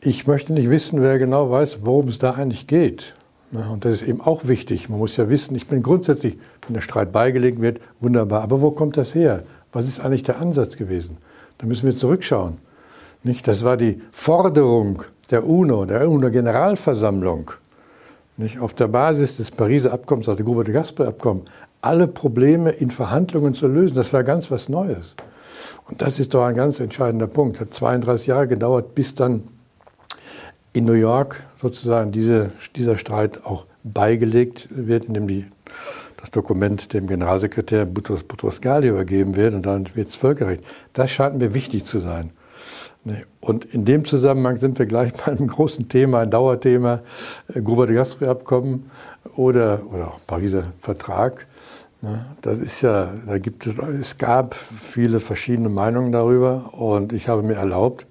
[0.00, 3.14] Ich möchte nicht wissen, wer genau weiß, worum es da eigentlich geht.
[3.52, 4.88] Und das ist eben auch wichtig.
[4.88, 8.42] Man muss ja wissen, ich bin grundsätzlich, wenn der Streit beigelegt wird, wunderbar.
[8.42, 9.42] Aber wo kommt das her?
[9.72, 11.16] Was ist eigentlich der Ansatz gewesen?
[11.58, 12.58] Da müssen wir zurückschauen.
[13.22, 13.48] Nicht?
[13.48, 17.50] Das war die Forderung der UNO, der UNO-Generalversammlung,
[18.60, 21.42] auf der Basis des Pariser Abkommens, also Gruber de Gasperi-Abkommen,
[21.82, 23.96] alle Probleme in Verhandlungen zu lösen.
[23.96, 25.16] Das war ganz was Neues.
[25.88, 27.60] Und das ist doch ein ganz entscheidender Punkt.
[27.60, 29.42] Hat 32 Jahre gedauert, bis dann
[30.72, 35.46] in New York sozusagen diese, dieser Streit auch beigelegt wird, indem die,
[36.16, 40.62] das Dokument dem Generalsekretär Boutros Boutros Ghali übergeben wird und dann wird es Völkerrecht.
[40.92, 42.30] Das scheint mir wichtig zu sein.
[43.40, 47.00] Und in dem Zusammenhang sind wir gleich bei einem großen Thema, ein Dauerthema,
[47.54, 48.90] äh, Gruber de Gasperi-Abkommen
[49.36, 51.46] oder, oder auch Pariser Vertrag.
[52.02, 57.28] Ne, das ist ja, da gibt es, es gab viele verschiedene Meinungen darüber und ich
[57.28, 58.06] habe mir erlaubt,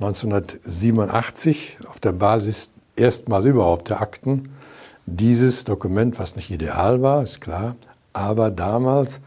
[0.00, 4.50] 1987 auf der Basis erstmal überhaupt der Akten
[5.06, 7.76] dieses Dokument, was nicht ideal war, ist klar,
[8.12, 9.20] aber damals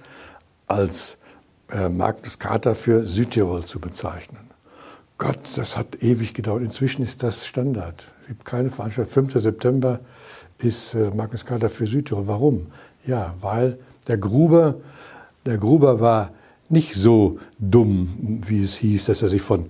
[0.67, 1.17] als
[1.71, 4.49] äh, Magnus Carta für Südtirol zu bezeichnen.
[5.17, 6.63] Gott, das hat ewig gedauert.
[6.63, 8.11] Inzwischen ist das Standard.
[8.21, 9.11] Es gibt keine Veranstaltung.
[9.11, 9.41] 5.
[9.41, 9.99] September
[10.59, 12.27] ist äh, Magnus Carta für Südtirol.
[12.27, 12.67] Warum?
[13.05, 14.75] Ja, weil der Gruber,
[15.45, 16.31] der Gruber war
[16.67, 19.69] nicht so dumm, wie es hieß, dass er sich von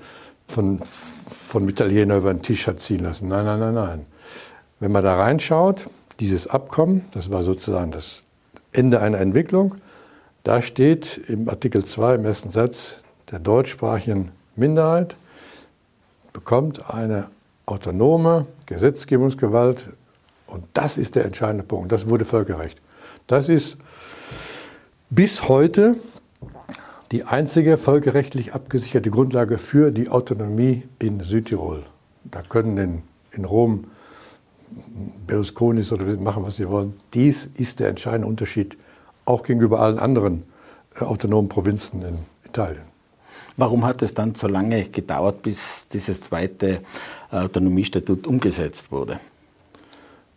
[0.49, 3.27] von, von Italiener über den Tisch hat ziehen lassen.
[3.27, 4.05] Nein, nein, nein, nein.
[4.79, 5.87] Wenn man da reinschaut,
[6.19, 8.23] dieses Abkommen, das war sozusagen das
[8.71, 9.75] Ende einer Entwicklung,
[10.43, 15.15] da steht im Artikel 2 im ersten Satz der deutschsprachigen Minderheit
[16.33, 17.27] bekommt eine
[17.65, 19.89] autonome Gesetzgebungsgewalt
[20.47, 21.91] und das ist der entscheidende Punkt.
[21.91, 22.81] Das wurde Völkerrecht.
[23.27, 23.77] Das ist
[25.09, 25.95] bis heute
[27.11, 31.83] die einzige völkerrechtlich abgesicherte Grundlage für die Autonomie in Südtirol.
[32.23, 33.85] Da können in, in Rom
[35.25, 36.93] Berlusconis oder machen, was sie wollen.
[37.13, 38.77] Dies ist der entscheidende Unterschied
[39.25, 40.43] auch gegenüber allen anderen
[40.99, 42.83] äh, autonomen Provinzen in Italien.
[43.57, 46.81] Warum hat es dann so lange gedauert, bis dieses zweite
[47.31, 49.19] äh, Autonomiestatut umgesetzt wurde?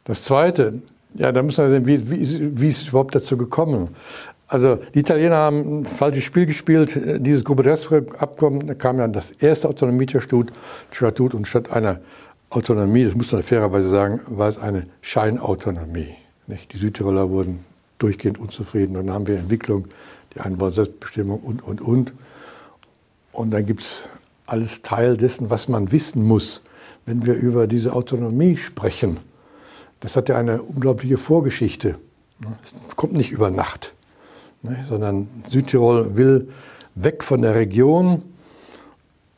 [0.04, 0.82] Das zweite,
[1.14, 3.94] ja, da müssen wir sehen, wie, wie, wie ist es überhaupt dazu gekommen?
[4.52, 7.00] Also die Italiener haben ein falsches Spiel gespielt.
[7.20, 10.52] Dieses Gruppe-Abkommen, da kam ja das erste Autonomiestatut
[10.90, 12.00] Statut, und statt einer
[12.50, 16.16] Autonomie, das muss man fairerweise sagen, war es eine Scheinautonomie.
[16.48, 16.70] Nicht?
[16.70, 17.64] Die Südtiroler wurden
[17.96, 18.92] durchgehend unzufrieden.
[18.92, 19.86] Dann haben wir Entwicklung,
[20.34, 22.12] die einen wollen Selbstbestimmung und, und, und.
[23.32, 24.06] Und dann gibt es
[24.44, 26.60] alles Teil dessen, was man wissen muss,
[27.06, 29.16] wenn wir über diese Autonomie sprechen.
[30.00, 31.96] Das hat ja eine unglaubliche Vorgeschichte.
[32.62, 33.94] Es kommt nicht über Nacht
[34.62, 36.48] ne, sondern Südtirol will
[36.94, 38.22] weg von der Region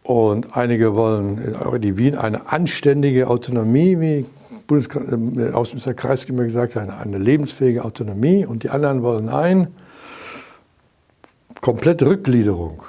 [0.03, 4.27] und einige wollen die Wien eine anständige Autonomie, wie
[4.67, 9.69] Bundesaußenminister äh, Kreisky mir gesagt hat, eine, lebensfähige Autonomie und die anderen wollen nein,
[11.61, 12.83] komplette Rückgliederung,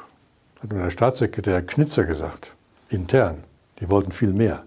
[0.62, 2.54] hat mir der Staatssekretär Knitzer gesagt,
[2.90, 3.38] intern.
[3.80, 4.64] Die wollten viel mehr.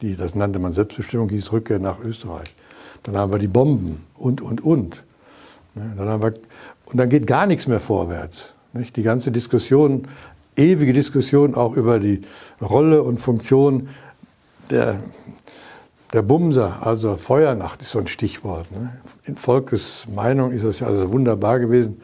[0.00, 2.54] Die, das nannte man Selbstbestimmung, hieß Rückkehr nach Österreich.
[3.02, 5.04] Dann haben wir die Bomben und, und, und.
[5.74, 6.34] Ne, dann haben wir,
[6.90, 8.54] und dann geht gar nichts mehr vorwärts.
[8.72, 8.96] Nicht?
[8.96, 10.08] Die ganze Diskussion,
[10.56, 12.22] ewige Diskussion auch über die
[12.60, 13.88] Rolle und Funktion
[14.70, 15.00] der,
[16.12, 18.70] der Bumser, also Feuernacht ist so ein Stichwort.
[18.72, 18.96] Ne?
[19.24, 22.00] In Volkes Meinung ist das ja also wunderbar gewesen.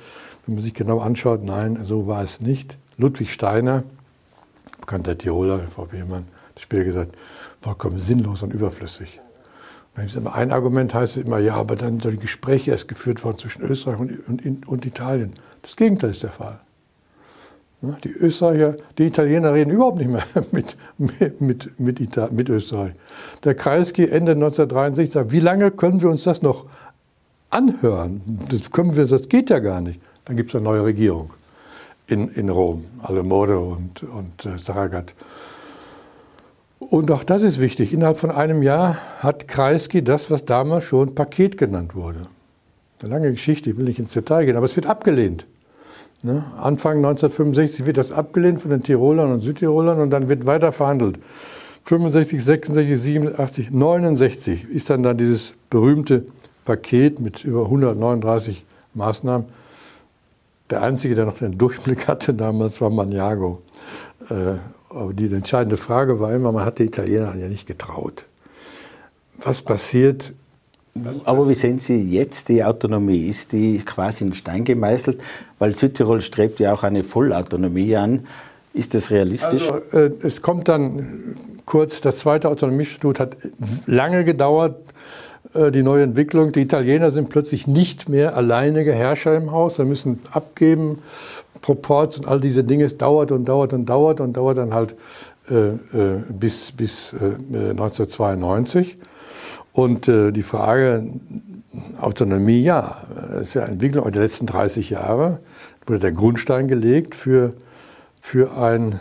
[0.46, 2.79] Wenn man sich genau anschaut, nein, so war es nicht.
[2.99, 3.83] Ludwig Steiner,
[4.81, 7.16] bekannter Tiroler, Behmann, hat später gesagt,
[7.61, 9.20] vollkommen sinnlos und überflüssig.
[9.96, 14.44] Ein Argument heißt immer, ja, aber dann die Gespräche erst geführt worden zwischen Österreich und,
[14.44, 15.32] und, und Italien.
[15.62, 16.61] Das Gegenteil ist der Fall.
[18.04, 22.92] Die Österreicher, die Italiener reden überhaupt nicht mehr mit, mit, mit, mit Österreich.
[23.44, 26.66] Der Kreisky Ende 1963 sagt, wie lange können wir uns das noch
[27.50, 28.20] anhören?
[28.50, 30.00] Das, können wir, das geht ja gar nicht.
[30.24, 31.32] Dann gibt es eine neue Regierung
[32.06, 35.14] in, in Rom, Alemoro und, und äh, Saragat.
[36.78, 37.92] Und auch das ist wichtig.
[37.92, 42.26] Innerhalb von einem Jahr hat Kreisky das, was damals schon Paket genannt wurde.
[43.00, 45.46] Eine lange Geschichte, ich will nicht ins Detail gehen, aber es wird abgelehnt.
[46.22, 46.44] Ne?
[46.58, 51.18] Anfang 1965 wird das abgelehnt von den Tirolern und Südtirolern und dann wird weiter verhandelt.
[51.84, 56.26] 65, 66, 87, 69 ist dann, dann dieses berühmte
[56.64, 59.46] Paket mit über 139 Maßnahmen.
[60.70, 63.62] Der einzige, der noch den Durchblick hatte damals, war Maniago.
[64.28, 64.56] Äh,
[64.96, 68.26] aber die entscheidende Frage war immer, man hat den Italienern ja nicht getraut.
[69.42, 70.32] Was passiert?
[71.24, 73.28] Aber wie sehen Sie jetzt die Autonomie?
[73.28, 75.20] Ist die quasi in Stein gemeißelt?
[75.59, 78.26] Weil Südtirol strebt ja auch eine Vollautonomie an.
[78.72, 79.70] Ist das realistisch?
[79.70, 83.37] Also, äh, es kommt dann kurz, das zweite Autonomiestatut hat
[83.87, 84.76] lange gedauert,
[85.54, 86.52] äh, die neue Entwicklung.
[86.52, 90.98] Die Italiener sind plötzlich nicht mehr alleinige Herrscher im Haus, sie müssen abgeben
[91.66, 94.94] Proports und all diese Dinge, es dauert und dauert und dauert und dauert dann halt
[95.50, 98.98] äh, äh bis, bis äh, 1992.
[99.72, 101.09] Und äh, die Frage
[102.00, 102.98] Autonomie, ja,
[103.33, 105.40] das ist ja Entwicklung der letzten 30 Jahre,
[105.85, 107.55] wurde der Grundstein gelegt für,
[108.20, 109.00] für ein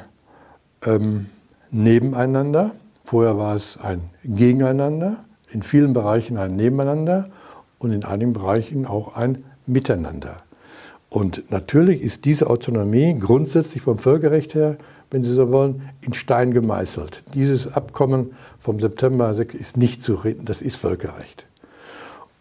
[0.84, 1.28] ähm,
[1.70, 2.72] Nebeneinander.
[3.06, 5.18] Vorher war es ein Gegeneinander,
[5.52, 7.30] in vielen Bereichen ein Nebeneinander
[7.78, 10.38] und in einigen Bereichen auch ein Miteinander.
[11.16, 14.76] Und natürlich ist diese Autonomie grundsätzlich vom Völkerrecht her,
[15.12, 17.24] wenn Sie so wollen, in Stein gemeißelt.
[17.34, 21.48] Dieses Abkommen vom September ist nicht zu reden, das ist Völkerrecht.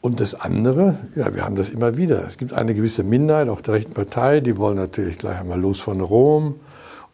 [0.00, 2.26] Und das andere, ja, wir haben das immer wieder.
[2.26, 5.78] Es gibt eine gewisse Minderheit, auch der rechten Partei, die wollen natürlich gleich einmal los
[5.78, 6.56] von Rom.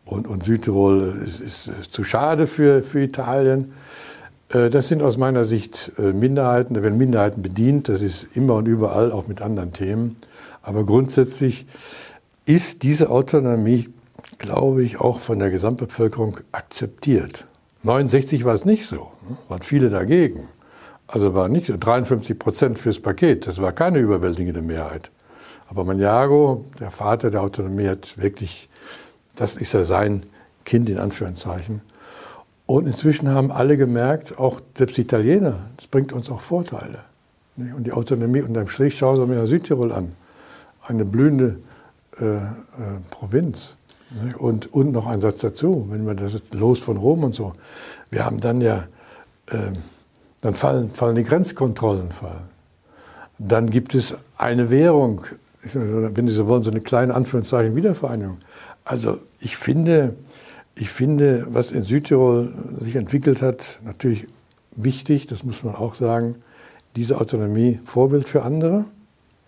[0.06, 3.74] Und, und Südtirol ist, ist, zu schade für, für Italien.
[4.48, 6.72] Äh, das sind aus meiner Sicht äh, Minderheiten.
[6.72, 7.90] Da werden Minderheiten bedient.
[7.90, 10.16] Das ist immer und überall, auch mit anderen Themen.
[10.70, 11.66] Aber grundsätzlich
[12.46, 13.88] ist diese Autonomie,
[14.38, 17.48] glaube ich, auch von der Gesamtbevölkerung akzeptiert.
[17.82, 19.36] 69 war es nicht so, ne?
[19.48, 20.46] waren viele dagegen.
[21.08, 25.10] Also war nicht 53 Prozent fürs Paket, das war keine überwältigende Mehrheit.
[25.68, 28.68] Aber Maniago, der Vater der Autonomie, hat wirklich,
[29.34, 30.22] das ist ja sein
[30.64, 31.80] Kind in Anführungszeichen.
[32.66, 37.00] Und inzwischen haben alle gemerkt, auch selbst Italiener, das bringt uns auch Vorteile.
[37.56, 40.12] Und die Autonomie unterm Strich, schauen Sie mir Südtirol an.
[40.90, 41.60] Eine blühende
[42.18, 42.40] äh, äh,
[43.10, 43.76] Provinz.
[44.38, 47.52] Und, und noch ein Satz dazu, wenn man das los von Rom und so.
[48.10, 48.88] Wir haben dann ja,
[49.46, 49.70] äh,
[50.40, 52.48] dann fallen, fallen die Grenzkontrollen fallen.
[53.38, 55.22] Dann gibt es eine Währung,
[55.62, 58.38] wenn Sie so wollen, so eine kleine Anführungszeichen Wiedervereinigung.
[58.84, 60.16] Also ich finde,
[60.74, 64.26] ich finde, was in Südtirol sich entwickelt hat, natürlich
[64.74, 66.36] wichtig, das muss man auch sagen,
[66.96, 68.86] diese Autonomie Vorbild für andere,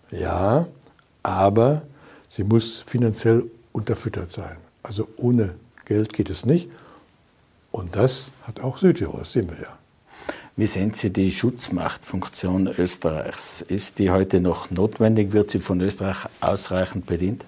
[0.09, 0.67] ja,
[1.23, 1.83] aber
[2.27, 4.57] sie muss finanziell unterfüttert sein.
[4.83, 5.55] Also ohne
[5.85, 6.69] Geld geht es nicht.
[7.71, 9.79] Und das hat auch Südtirol, sehen wir ja.
[10.55, 13.61] Wie sehen Sie die Schutzmachtfunktion Österreichs?
[13.61, 15.31] Ist die heute noch notwendig?
[15.33, 17.43] Wird sie von Österreich ausreichend bedient?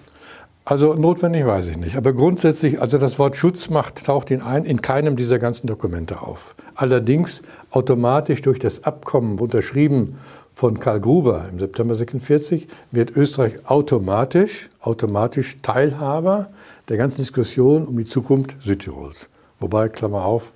[0.64, 1.96] Also notwendig weiß ich nicht.
[1.96, 6.56] Aber grundsätzlich, also das Wort Schutzmacht taucht in, ein, in keinem dieser ganzen Dokumente auf.
[6.74, 10.18] Allerdings automatisch durch das Abkommen unterschrieben
[10.56, 16.48] von Karl Gruber im September 46 wird Österreich automatisch, automatisch Teilhaber
[16.88, 19.28] der ganzen Diskussion um die Zukunft Südtirols.
[19.60, 20.52] Wobei, Klammer auf,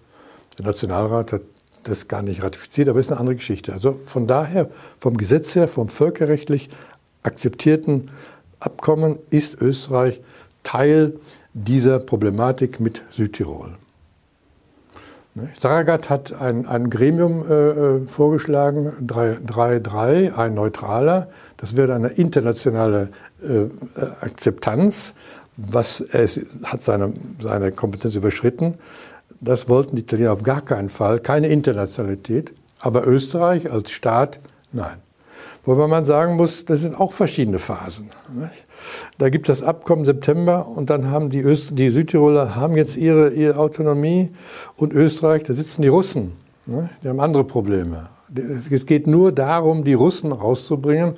[0.58, 1.42] der Nationalrat hat
[1.84, 3.74] das gar nicht ratifiziert, aber ist eine andere Geschichte.
[3.74, 6.70] Also von daher, vom Gesetz her, vom völkerrechtlich
[7.22, 8.10] akzeptierten
[8.58, 10.22] Abkommen ist Österreich
[10.62, 11.18] Teil
[11.52, 13.74] dieser Problematik mit Südtirol.
[15.34, 15.48] Ne?
[15.58, 21.28] Saragat hat ein, ein Gremium äh, äh vorgeschlagen, 3.3, ein neutraler.
[21.56, 23.10] Das wäre eine internationale
[23.42, 23.66] äh,
[24.20, 25.14] Akzeptanz.
[25.56, 28.74] Was, es hat seine, seine Kompetenz überschritten.
[29.40, 31.20] Das wollten die Italiener auf gar keinen Fall.
[31.20, 32.52] Keine Internationalität.
[32.80, 34.40] Aber Österreich als Staat,
[34.72, 34.96] nein.
[35.64, 38.10] Wobei man sagen muss, das sind auch verschiedene Phasen.
[39.18, 42.96] Da gibt es das Abkommen September und dann haben die, Öst die Südtiroler haben jetzt
[42.96, 44.30] ihre, ihre Autonomie
[44.76, 46.32] und Österreich, da sitzen die Russen.
[46.66, 48.08] Die haben andere Probleme.
[48.70, 51.16] Es geht nur darum, die Russen rauszubringen.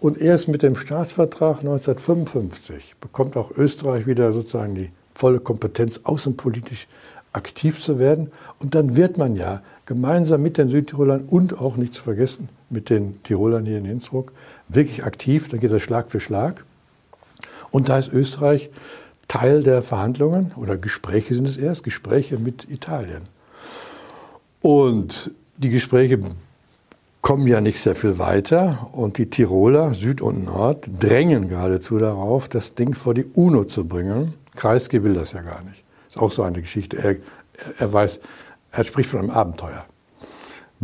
[0.00, 6.88] Und erst mit dem Staatsvertrag 1955 bekommt auch Österreich wieder sozusagen die volle Kompetenz, außenpolitisch
[7.32, 8.30] aktiv zu werden.
[8.60, 12.90] Und dann wird man ja gemeinsam mit den Südtirolern und auch nicht zu vergessen mit
[12.90, 14.32] den Tirolern hier in Innsbruck
[14.68, 15.48] wirklich aktiv.
[15.48, 16.64] Da geht das Schlag für Schlag.
[17.70, 18.70] Und da ist Österreich
[19.28, 23.22] Teil der Verhandlungen oder Gespräche sind es erst, Gespräche mit Italien.
[24.60, 26.20] Und die Gespräche
[27.20, 32.48] kommen ja nicht sehr viel weiter und die Tiroler, Süd und Nord, drängen geradezu darauf,
[32.48, 34.34] das Ding vor die UNO zu bringen.
[34.54, 35.84] Kreisky will das ja gar nicht.
[36.08, 36.98] Ist auch so eine Geschichte.
[36.98, 37.16] Er,
[37.78, 38.20] er weiß,
[38.72, 39.86] er spricht von einem Abenteuer.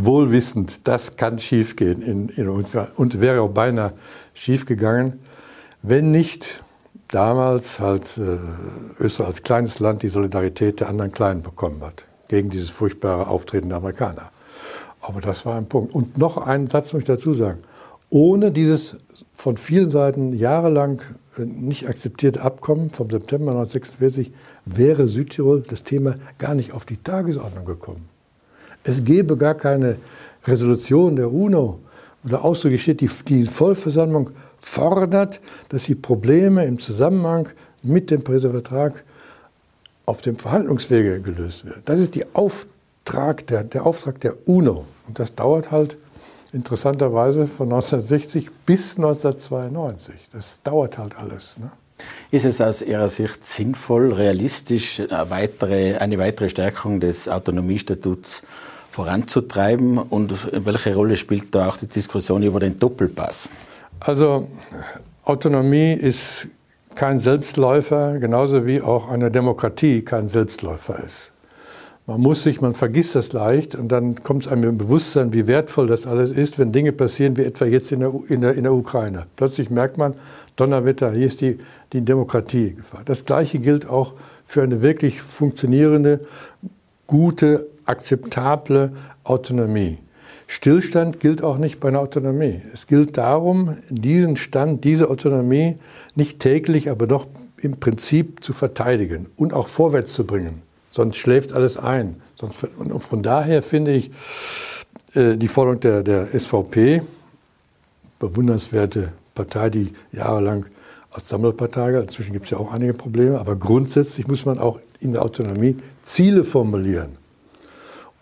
[0.05, 3.93] Wohlwissend, das kann schiefgehen in, in, und wäre auch beinahe
[4.35, 5.21] schiefgegangen,
[5.83, 6.63] wenn nicht
[7.09, 8.39] damals halt äh,
[9.03, 13.69] Österreich als kleines Land die Solidarität der anderen Kleinen bekommen hat gegen dieses furchtbare Auftreten
[13.69, 14.31] der Amerikaner.
[15.01, 15.95] Aber das war ein Punkt.
[15.95, 17.61] Und noch einen Satz muss ich dazu sagen.
[18.11, 18.97] Ohne dieses
[19.35, 21.01] von vielen Seiten jahrelang
[21.39, 24.33] äh, nicht akzeptierte Abkommen vom September 1946
[24.67, 28.10] wäre Südtirol das Thema gar nicht auf die Tagesordnung gekommen.
[28.83, 29.97] Es gäbe gar keine
[30.47, 31.81] Resolution der UNO,
[32.23, 37.49] wo der Ausdruck steht, die, die Vollversammlung fordert, dass die Probleme im Zusammenhang
[37.83, 39.05] mit dem Pariser Vertrag
[40.07, 41.83] auf dem Verhandlungswege gelöst werden.
[41.85, 44.85] Das ist Auftrag der, der Auftrag der UNO.
[45.07, 45.97] Und das dauert halt
[46.53, 50.15] interessanterweise von 1960 bis 1992.
[50.33, 51.57] Das dauert halt alles.
[51.59, 51.71] Ne?
[52.31, 58.43] Ist es aus Ihrer Sicht sinnvoll, realistisch eine weitere, eine weitere Stärkung des Autonomiestatuts
[58.91, 59.99] voranzutreiben?
[59.99, 60.35] Und
[60.65, 63.49] welche Rolle spielt da auch die Diskussion über den Doppelpass?
[64.01, 64.49] Also
[65.25, 66.49] Autonomie ist
[66.95, 71.33] kein Selbstläufer, genauso wie auch eine Demokratie kein Selbstläufer ist.
[72.07, 75.47] Man muss sich, man vergisst das leicht und dann kommt es einem im Bewusstsein, wie
[75.47, 78.65] wertvoll das alles ist, wenn Dinge passieren, wie etwa jetzt in der, in der, in
[78.65, 79.27] der Ukraine.
[79.37, 80.15] Plötzlich merkt man,
[80.57, 81.59] Donnerwetter, hier ist die,
[81.93, 83.09] die Demokratie gefragt.
[83.09, 84.15] Das Gleiche gilt auch
[84.45, 86.21] für eine wirklich funktionierende,
[87.07, 88.93] gute, akzeptable
[89.25, 89.99] Autonomie.
[90.47, 92.61] Stillstand gilt auch nicht bei einer Autonomie.
[92.73, 95.77] Es gilt darum, diesen Stand, diese Autonomie
[96.15, 97.27] nicht täglich, aber doch
[97.59, 100.63] im Prinzip zu verteidigen und auch vorwärts zu bringen.
[100.91, 102.17] Sonst schläft alles ein.
[102.41, 104.11] und von daher finde ich
[105.15, 107.03] äh, die Forderung der, der SVP,
[108.19, 110.67] bewundernswerte Partei, die jahrelang
[111.13, 112.01] als Sammelpartei.
[112.01, 115.77] Inzwischen gibt es ja auch einige Probleme, aber grundsätzlich muss man auch in der Autonomie
[116.03, 117.20] Ziele formulieren.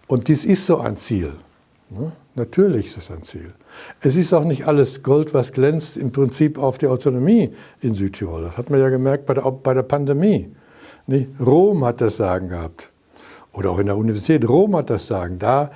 [0.08, 1.32] Und dies ist so ein Ziel.
[1.90, 2.12] Ne?
[2.34, 3.52] Natürlich ist es ein Ziel.
[4.00, 8.42] Es ist auch nicht alles Gold, was glänzt, im Prinzip auf die Autonomie in Südtirol.
[8.42, 10.50] Das hat man ja gemerkt bei der, bei der Pandemie.
[11.06, 12.90] Nee, Rom hat das Sagen gehabt.
[13.52, 15.38] Oder auch in der Universität Rom hat das Sagen.
[15.38, 15.70] Da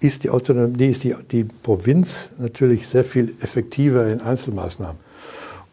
[0.00, 4.96] ist die Autonomie, ist die, die Provinz natürlich sehr viel effektiver in Einzelmaßnahmen.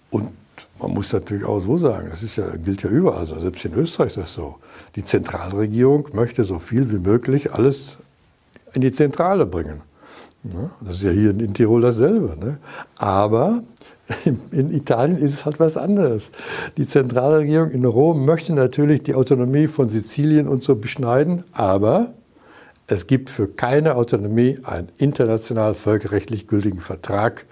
[0.09, 0.31] Und
[0.79, 3.73] man muss natürlich auch so sagen, das ist ja, gilt ja überall, also selbst in
[3.73, 4.55] Österreich ist das so.
[4.95, 7.97] Die Zentralregierung möchte so viel wie möglich alles
[8.75, 9.81] in die Zentrale bringen.
[10.81, 12.37] Das ist ja hier in Tirol dasselbe.
[12.39, 12.59] Ne?
[12.97, 13.63] Aber
[14.51, 16.31] in Italien ist es halt was anderes.
[16.77, 22.13] Die Zentralregierung in Rom möchte natürlich die Autonomie von Sizilien und so beschneiden, aber
[22.87, 27.47] es gibt für keine Autonomie einen international völkerrechtlich gültigen Vertrag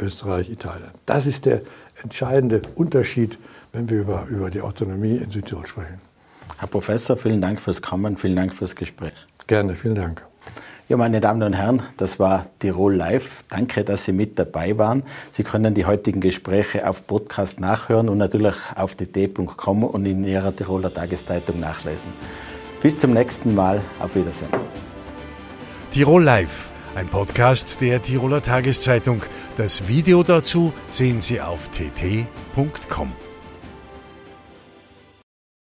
[0.00, 0.90] Österreich-Italien.
[1.06, 1.60] Das ist der
[2.02, 3.38] entscheidende Unterschied,
[3.72, 6.00] wenn wir über, über die Autonomie in Südtirol sprechen.
[6.58, 9.14] Herr Professor, vielen Dank fürs Kommen, vielen Dank fürs Gespräch.
[9.46, 10.24] Gerne, vielen Dank.
[10.86, 13.42] Ja, meine Damen und Herren, das war Tirol Live.
[13.48, 15.02] Danke, dass Sie mit dabei waren.
[15.30, 20.54] Sie können die heutigen Gespräche auf Podcast nachhören und natürlich auf dt.com und in Ihrer
[20.54, 22.12] Tiroler Tageszeitung nachlesen.
[22.82, 23.80] Bis zum nächsten Mal.
[23.98, 24.50] Auf Wiedersehen.
[25.90, 29.22] Tirol Live, ein Podcast der Tiroler Tageszeitung.
[29.56, 33.10] Das Video dazu sehen Sie auf tt.com.